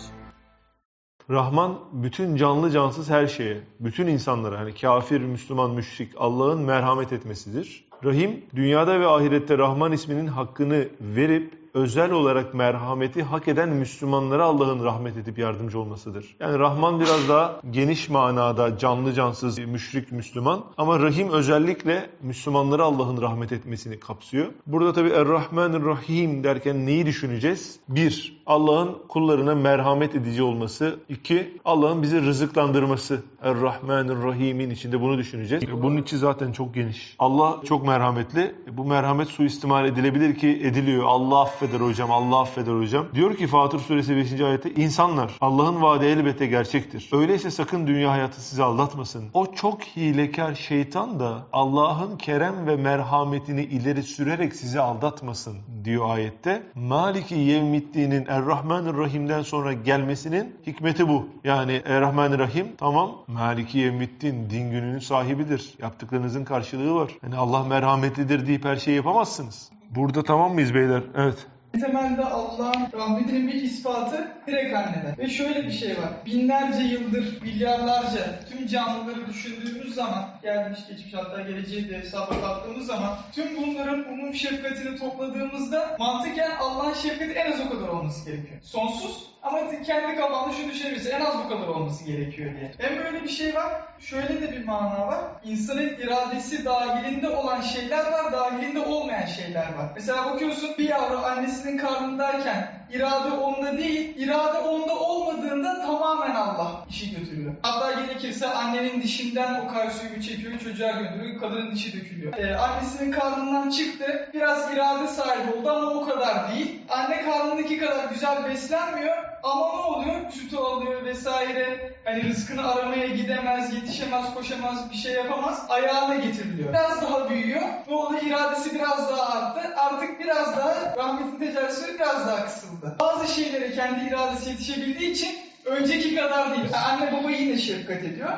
Rahman 1.29 1.79
bütün 1.91 2.35
canlı 2.35 2.71
cansız 2.71 3.09
her 3.09 3.27
şeye, 3.27 3.63
bütün 3.79 4.07
insanlara 4.07 4.59
hani 4.59 4.75
kafir, 4.75 5.21
Müslüman, 5.21 5.71
müşrik 5.71 6.11
Allah'ın 6.17 6.61
merhamet 6.61 7.13
etmesidir. 7.13 7.84
Rahim 8.03 8.45
dünyada 8.55 8.99
ve 8.99 9.07
ahirette 9.07 9.57
Rahman 9.57 9.91
isminin 9.91 10.27
hakkını 10.27 10.87
verip 11.01 11.64
özel 11.75 12.11
olarak 12.11 12.53
merhameti 12.53 13.23
hak 13.23 13.47
eden 13.47 13.69
Müslümanlara 13.69 14.43
Allah'ın 14.43 14.83
rahmet 14.83 15.17
edip 15.17 15.37
yardımcı 15.37 15.79
olmasıdır. 15.79 16.35
Yani 16.39 16.59
Rahman 16.59 16.99
biraz 16.99 17.29
daha 17.29 17.61
geniş 17.71 18.09
manada 18.09 18.77
canlı 18.77 19.13
cansız 19.13 19.59
müşrik 19.59 20.11
Müslüman 20.11 20.65
ama 20.77 20.99
Rahim 20.99 21.29
özellikle 21.29 22.09
Müslümanlara 22.21 22.83
Allah'ın 22.83 23.21
rahmet 23.21 23.51
etmesini 23.51 23.99
kapsıyor. 23.99 24.47
Burada 24.67 24.93
tabi 24.93 25.09
Er-Rahman 25.09 25.85
Rahim 25.85 26.43
derken 26.43 26.85
neyi 26.85 27.05
düşüneceğiz? 27.05 27.79
Bir, 27.89 28.41
Allah'ın 28.45 28.97
kullarına 29.07 29.55
merhamet 29.55 30.15
edici 30.15 30.43
olması. 30.43 30.99
İki, 31.09 31.57
Allah'ın 31.65 32.01
bizi 32.01 32.21
rızıklandırması. 32.21 33.23
Er-Rahman 33.41 34.23
Rahim'in 34.23 34.69
içinde 34.69 35.01
bunu 35.01 35.17
düşüneceğiz. 35.17 35.63
Bunun 35.81 35.97
içi 35.97 36.17
zaten 36.17 36.51
çok 36.51 36.75
geniş. 36.75 37.15
Allah 37.19 37.59
çok 37.65 37.87
merhametli. 37.87 38.55
Bu 38.71 38.85
merhamet 38.85 39.27
suistimal 39.27 39.85
edilebilir 39.85 40.35
ki 40.35 40.49
ediliyor. 40.49 41.03
Allah 41.07 41.41
affet 41.41 41.64
affeder 41.65 41.85
hocam, 41.85 42.11
Allah 42.11 42.41
affeder 42.41 42.73
hocam. 42.73 43.05
Diyor 43.13 43.35
ki 43.37 43.47
Fatır 43.47 43.79
suresi 43.79 44.15
5. 44.15 44.41
ayette 44.41 44.71
insanlar 44.71 45.31
Allah'ın 45.41 45.81
vaadi 45.81 46.05
elbette 46.05 46.45
gerçektir. 46.45 47.09
Öyleyse 47.13 47.51
sakın 47.51 47.87
dünya 47.87 48.11
hayatı 48.11 48.41
sizi 48.41 48.63
aldatmasın. 48.63 49.25
O 49.33 49.53
çok 49.53 49.83
hilekar 49.83 50.55
şeytan 50.55 51.19
da 51.19 51.47
Allah'ın 51.53 52.17
kerem 52.17 52.67
ve 52.67 52.75
merhametini 52.75 53.63
ileri 53.63 54.03
sürerek 54.03 54.55
sizi 54.55 54.79
aldatmasın 54.79 55.57
diyor 55.83 56.09
ayette. 56.09 56.63
Maliki 56.75 57.35
yevmiddinin 57.35 58.25
Errahmanirrahim'den 58.27 59.41
sonra 59.41 59.73
gelmesinin 59.73 60.55
hikmeti 60.67 61.07
bu. 61.07 61.27
Yani 61.43 61.81
Errahmanirrahim 61.85 62.67
tamam 62.77 63.11
Maliki 63.27 63.77
yevmiddin 63.77 64.49
din 64.49 64.71
gününün 64.71 64.99
sahibidir. 64.99 65.73
Yaptıklarınızın 65.81 66.45
karşılığı 66.45 66.95
var. 66.95 67.11
Yani 67.23 67.37
Allah 67.37 67.63
merhametlidir 67.63 68.47
deyip 68.47 68.65
her 68.65 68.75
şeyi 68.75 68.95
yapamazsınız. 68.95 69.71
Burada 69.95 70.23
tamam 70.23 70.53
mıyız 70.53 70.73
beyler? 70.73 71.03
Evet. 71.15 71.47
Temelde 71.79 72.25
Allah'ın 72.25 72.87
rahmetinin 72.93 73.47
bir 73.47 73.53
ispatı 73.53 74.27
direkt 74.47 74.75
anneden. 74.75 75.17
Ve 75.17 75.29
şöyle 75.29 75.63
bir 75.67 75.71
şey 75.71 75.89
var. 75.89 76.09
Binlerce 76.25 76.83
yıldır, 76.83 77.41
milyarlarca 77.41 78.39
tüm 78.49 78.67
canlıları 78.67 79.27
düşündüğümüz 79.27 79.95
zaman, 79.95 80.25
gelmiş 80.41 80.79
geçmiş 80.89 81.13
hatta 81.13 81.41
geleceği 81.41 81.89
de 81.89 81.97
hesaba 81.97 82.41
kattığımız 82.41 82.85
zaman 82.87 83.17
tüm 83.35 83.57
bunların 83.57 84.13
umum 84.13 84.33
şefkatini 84.33 84.97
topladığımızda 84.97 85.95
mantıken 85.99 86.51
Allah'ın 86.59 86.93
şefkati 86.93 87.31
en 87.31 87.51
az 87.51 87.59
o 87.59 87.69
kadar 87.69 87.87
olması 87.87 88.25
gerekiyor. 88.25 88.59
Sonsuz 88.63 89.34
ama 89.45 89.83
kendi 89.85 90.15
kafanda 90.15 90.53
şu 90.53 90.69
düşünebilirsin 90.69 91.11
en 91.11 91.21
az 91.21 91.45
bu 91.45 91.49
kadar 91.49 91.67
olması 91.67 92.03
gerekiyor 92.05 92.51
diye. 92.55 92.71
Hem 92.77 93.03
böyle 93.03 93.23
bir 93.23 93.29
şey 93.29 93.55
var, 93.55 93.71
şöyle 93.99 94.41
de 94.41 94.51
bir 94.51 94.65
mana 94.65 95.07
var. 95.07 95.19
İnsanın 95.43 95.89
iradesi 95.89 96.65
dahilinde 96.65 97.29
olan 97.29 97.61
şeyler 97.61 98.11
var, 98.11 98.31
dahilinde 98.31 98.79
olmayan 98.79 99.25
şeyler 99.25 99.73
var. 99.73 99.89
Mesela 99.95 100.33
bakıyorsun 100.33 100.69
bir 100.77 100.89
yavru 100.89 101.17
annesinin 101.17 101.77
karnındayken 101.77 102.84
irade 102.93 103.31
onda 103.31 103.77
değil, 103.77 104.17
irade 104.17 104.57
onda 104.57 104.93
olmadığında 104.99 105.81
tamamen 105.81 106.35
Allah 106.35 106.71
işi 106.89 107.19
götürüyor. 107.19 107.53
Hatta 107.61 108.01
gerekirse 108.01 108.49
annenin 108.49 109.01
dişinden 109.01 109.61
o 109.65 109.73
kalsiyumu 109.73 110.21
çekiyor, 110.21 110.59
çocuğa 110.59 110.91
gönderiyor, 110.91 111.39
kadının 111.41 111.71
dişi 111.75 111.93
dökülüyor. 112.01 112.33
Ee, 112.37 112.55
annesinin 112.55 113.11
karnından 113.11 113.69
çıktı, 113.69 114.29
biraz 114.33 114.73
irade 114.73 115.07
sahibi 115.07 115.57
oldu 115.57 115.69
ama 115.71 115.91
o 115.91 116.05
kadar 116.05 116.51
değil. 116.55 116.81
Anne 116.89 117.21
karnındaki 117.25 117.77
kadar 117.77 118.09
güzel 118.09 118.45
beslenmiyor 118.45 119.15
ama 119.43 119.65
ne 119.75 119.81
oluyor? 119.81 120.31
Sütü 120.31 120.57
alıyor 120.57 121.05
vesaire. 121.05 121.93
Hani 122.05 122.23
rızkını 122.29 122.71
aramaya 122.71 123.07
gidemez, 123.07 123.73
yetişemez, 123.73 124.33
koşamaz, 124.33 124.91
bir 124.91 124.95
şey 124.95 125.13
yapamaz. 125.13 125.65
Ayağına 125.69 126.15
getiriliyor. 126.15 126.69
Biraz 126.69 127.01
daha 127.01 127.29
büyüyor. 127.29 127.61
Ne 127.87 127.95
oldu? 127.95 128.15
İradesi 128.25 128.75
biraz 128.75 129.09
daha 129.11 129.33
arttı. 129.39 129.75
Artık 129.77 130.19
biraz 130.19 130.57
daha 130.57 130.95
rahmetin 130.97 131.39
tecellisi 131.39 131.93
biraz 131.93 132.27
daha 132.27 132.45
kısıldı. 132.45 132.74
Bazı 132.99 133.33
şeylere 133.33 133.71
kendi 133.71 134.09
iradesi 134.09 134.49
yetişebildiği 134.49 135.11
için 135.11 135.35
önceki 135.65 136.15
kadar 136.15 136.51
değil. 136.51 136.65
Yani 136.73 136.85
anne 136.85 137.13
baba 137.13 137.31
yine 137.31 137.57
şefkat 137.57 138.03
ediyor. 138.03 138.29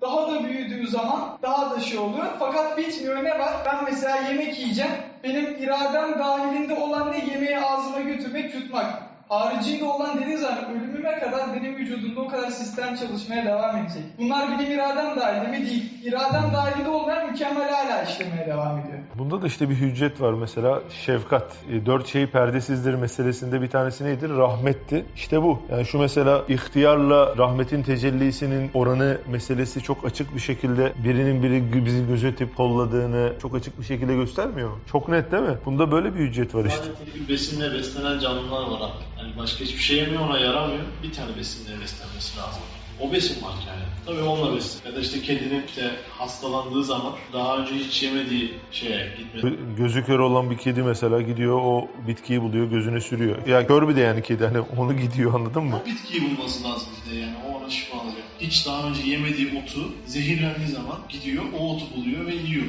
Daha 0.00 0.32
da 0.32 0.44
büyüdüğü 0.44 0.88
zaman 0.88 1.38
daha 1.42 1.70
da 1.70 1.80
şey 1.80 1.98
oluyor. 1.98 2.26
Fakat 2.38 2.78
bitmiyor 2.78 3.24
ne 3.24 3.38
var? 3.38 3.52
Ben 3.66 3.84
mesela 3.84 4.16
yemek 4.16 4.58
yiyeceğim. 4.58 4.92
Benim 5.24 5.62
iradem 5.62 6.18
dahilinde 6.18 6.74
olan 6.74 7.12
ne 7.12 7.32
yemeği 7.32 7.58
ağzıma 7.58 8.00
götürmek, 8.00 8.54
yutmak. 8.54 9.02
Haricinde 9.28 9.84
olan 9.84 10.20
dediği 10.20 10.36
zaman 10.36 10.70
ölümüme 10.70 11.18
kadar 11.18 11.54
benim 11.54 11.76
vücudumda 11.76 12.20
o 12.20 12.28
kadar 12.28 12.50
sistem 12.50 12.96
çalışmaya 12.96 13.44
devam 13.44 13.76
edecek. 13.76 14.02
Bunlar 14.18 14.50
benim 14.50 14.72
iradem 14.72 15.16
dahilinde 15.16 15.58
mi 15.58 15.66
değil. 15.66 16.04
İradem 16.04 16.50
dahilinde 16.54 16.88
olmayan 16.88 17.26
mükemmel 17.26 17.70
hala 17.70 18.02
işlemeye 18.02 18.46
devam 18.46 18.78
ediyor. 18.78 18.95
Bunda 19.18 19.42
da 19.42 19.46
işte 19.46 19.70
bir 19.70 19.74
hüccet 19.74 20.20
var 20.20 20.32
mesela 20.32 20.82
şefkat. 21.04 21.56
E, 21.72 21.86
Dört 21.86 22.06
şeyi 22.08 22.26
perdesizdir 22.26 22.94
meselesinde 22.94 23.62
bir 23.62 23.70
tanesi 23.70 24.04
nedir? 24.04 24.30
Rahmetti. 24.30 25.06
İşte 25.16 25.42
bu. 25.42 25.62
Yani 25.70 25.86
şu 25.86 25.98
mesela 25.98 26.44
ihtiyarla 26.48 27.36
rahmetin 27.38 27.82
tecellisinin 27.82 28.70
oranı 28.74 29.18
meselesi 29.28 29.82
çok 29.82 30.04
açık 30.04 30.34
bir 30.34 30.40
şekilde 30.40 30.92
birinin 31.04 31.42
biri 31.42 31.84
bizi 31.86 32.06
gözetip 32.06 32.56
kolladığını 32.56 33.32
çok 33.42 33.54
açık 33.54 33.80
bir 33.80 33.84
şekilde 33.84 34.14
göstermiyor. 34.14 34.68
mu? 34.70 34.78
Çok 34.92 35.08
net 35.08 35.32
değil 35.32 35.42
mi? 35.42 35.58
Bunda 35.64 35.92
böyle 35.92 36.14
bir 36.14 36.20
hüccet 36.20 36.54
var 36.54 36.64
işte. 36.64 36.84
Sadece 36.98 37.28
besinle 37.28 37.72
beslenen 37.72 38.18
canlılar 38.18 38.80
var. 38.80 38.90
Yani 39.18 39.32
başka 39.38 39.64
hiçbir 39.64 39.82
şey 39.82 39.96
yemiyor 39.96 40.20
ona 40.22 40.38
yaramıyor. 40.38 40.84
Bir 41.02 41.12
tane 41.12 41.36
besinle 41.36 41.80
beslenmesi 41.80 42.38
lazım. 42.38 42.62
O 43.00 43.12
besin 43.12 43.44
var 43.44 43.54
yani. 43.68 43.82
Tabii 44.06 44.28
onunla 44.28 44.56
besin. 44.56 44.80
Ya 44.86 44.96
da 44.96 45.00
işte 45.00 45.22
kedinin 45.22 45.62
işte 45.66 45.90
hastalandığı 46.18 46.84
zaman 46.84 47.12
daha 47.32 47.58
önce 47.58 47.74
hiç 47.74 48.02
yemediği 48.02 48.54
şeye 48.72 49.14
gitmesi. 49.18 49.56
Gözü 49.76 50.04
kör 50.04 50.18
olan 50.18 50.50
bir 50.50 50.56
kedi 50.58 50.82
mesela 50.82 51.22
gidiyor 51.22 51.60
o 51.62 51.88
bitkiyi 52.08 52.42
buluyor 52.42 52.66
gözüne 52.70 53.00
sürüyor. 53.00 53.46
Ya 53.46 53.66
kör 53.66 53.88
bir 53.88 53.96
de 53.96 54.00
yani 54.00 54.22
kedi 54.22 54.44
hani 54.46 54.60
onu 54.60 54.96
gidiyor 54.96 55.34
anladın 55.34 55.64
mı? 55.64 55.80
O 55.84 55.86
bitkiyi 55.86 56.22
bulması 56.22 56.64
lazım 56.64 56.88
de 57.10 57.16
yani. 57.16 57.34
O 57.48 57.58
ona 57.58 57.70
şifa 57.70 57.98
alacak. 57.98 58.22
Hiç 58.40 58.66
daha 58.66 58.88
önce 58.88 59.02
yemediği 59.02 59.62
otu 59.62 59.92
zehirlendiği 60.06 60.68
zaman 60.68 60.98
gidiyor 61.08 61.44
o 61.58 61.74
otu 61.74 61.84
buluyor 61.96 62.26
ve 62.26 62.34
yiyor. 62.34 62.66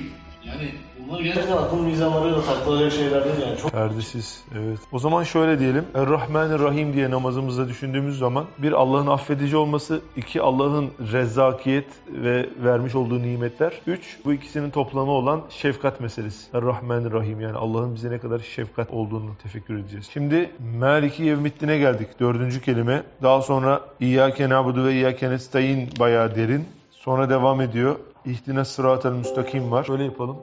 Yani 0.47 0.71
bunlar 1.07 1.19
gerçekten 1.21 1.57
akıl 1.57 1.77
mizanlarıyla 1.77 2.41
takılacak 2.41 2.91
şeyler 2.91 3.25
değil 3.25 3.35
yani. 3.47 3.57
Çok 3.57 3.71
Perdesiz, 3.71 4.43
evet. 4.57 4.79
O 4.91 4.99
zaman 4.99 5.23
şöyle 5.23 5.59
diyelim. 5.59 5.85
Er-Rahmanir-Rahim 5.95 6.93
diye 6.93 7.11
namazımızda 7.11 7.67
düşündüğümüz 7.67 8.17
zaman 8.17 8.45
bir 8.57 8.71
Allah'ın 8.71 9.07
affedici 9.07 9.57
olması, 9.57 10.01
iki 10.15 10.41
Allah'ın 10.41 10.91
rezzakiyet 11.11 11.87
ve 12.09 12.49
vermiş 12.63 12.95
olduğu 12.95 13.21
nimetler, 13.21 13.73
üç 13.87 14.19
bu 14.25 14.33
ikisinin 14.33 14.69
toplamı 14.69 15.11
olan 15.11 15.41
şefkat 15.49 15.99
meselesi. 16.01 16.57
Er-Rahmanir-Rahim 16.57 17.41
yani 17.41 17.57
Allah'ın 17.57 17.95
bize 17.95 18.11
ne 18.11 18.19
kadar 18.19 18.39
şefkat 18.39 18.91
olduğunu 18.91 19.29
tefekkür 19.43 19.77
edeceğiz. 19.77 20.09
Şimdi 20.13 20.51
Maliki 20.79 21.23
Yevmiddin'e 21.23 21.77
geldik. 21.77 22.07
Dördüncü 22.19 22.61
kelime. 22.61 23.03
Daha 23.23 23.41
sonra 23.41 23.81
İyyâke 23.99 24.49
na'budu 24.49 24.85
ve 24.85 24.93
İyyâke 24.93 25.29
nestaîn 25.29 25.89
bayağı 25.99 26.35
derin. 26.35 26.65
Sonra 26.91 27.29
devam 27.29 27.61
ediyor. 27.61 27.95
İhdine 28.27 28.65
sıratel 28.65 29.11
müstakim 29.11 29.71
var. 29.71 29.83
Şöyle 29.83 30.03
yapalım. 30.03 30.37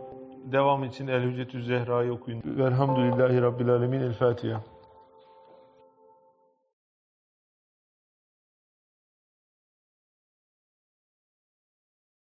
Devam 0.53 0.85
için 0.85 1.07
El 1.07 1.23
Hüccetü 1.23 1.63
Zehra'yı 1.63 2.13
okuyun. 2.13 2.43
Velhamdülillahi 2.45 3.43
Rabbil 3.43 3.69
Alemin. 3.69 4.01
El 4.01 4.13
Fatiha. 4.13 4.61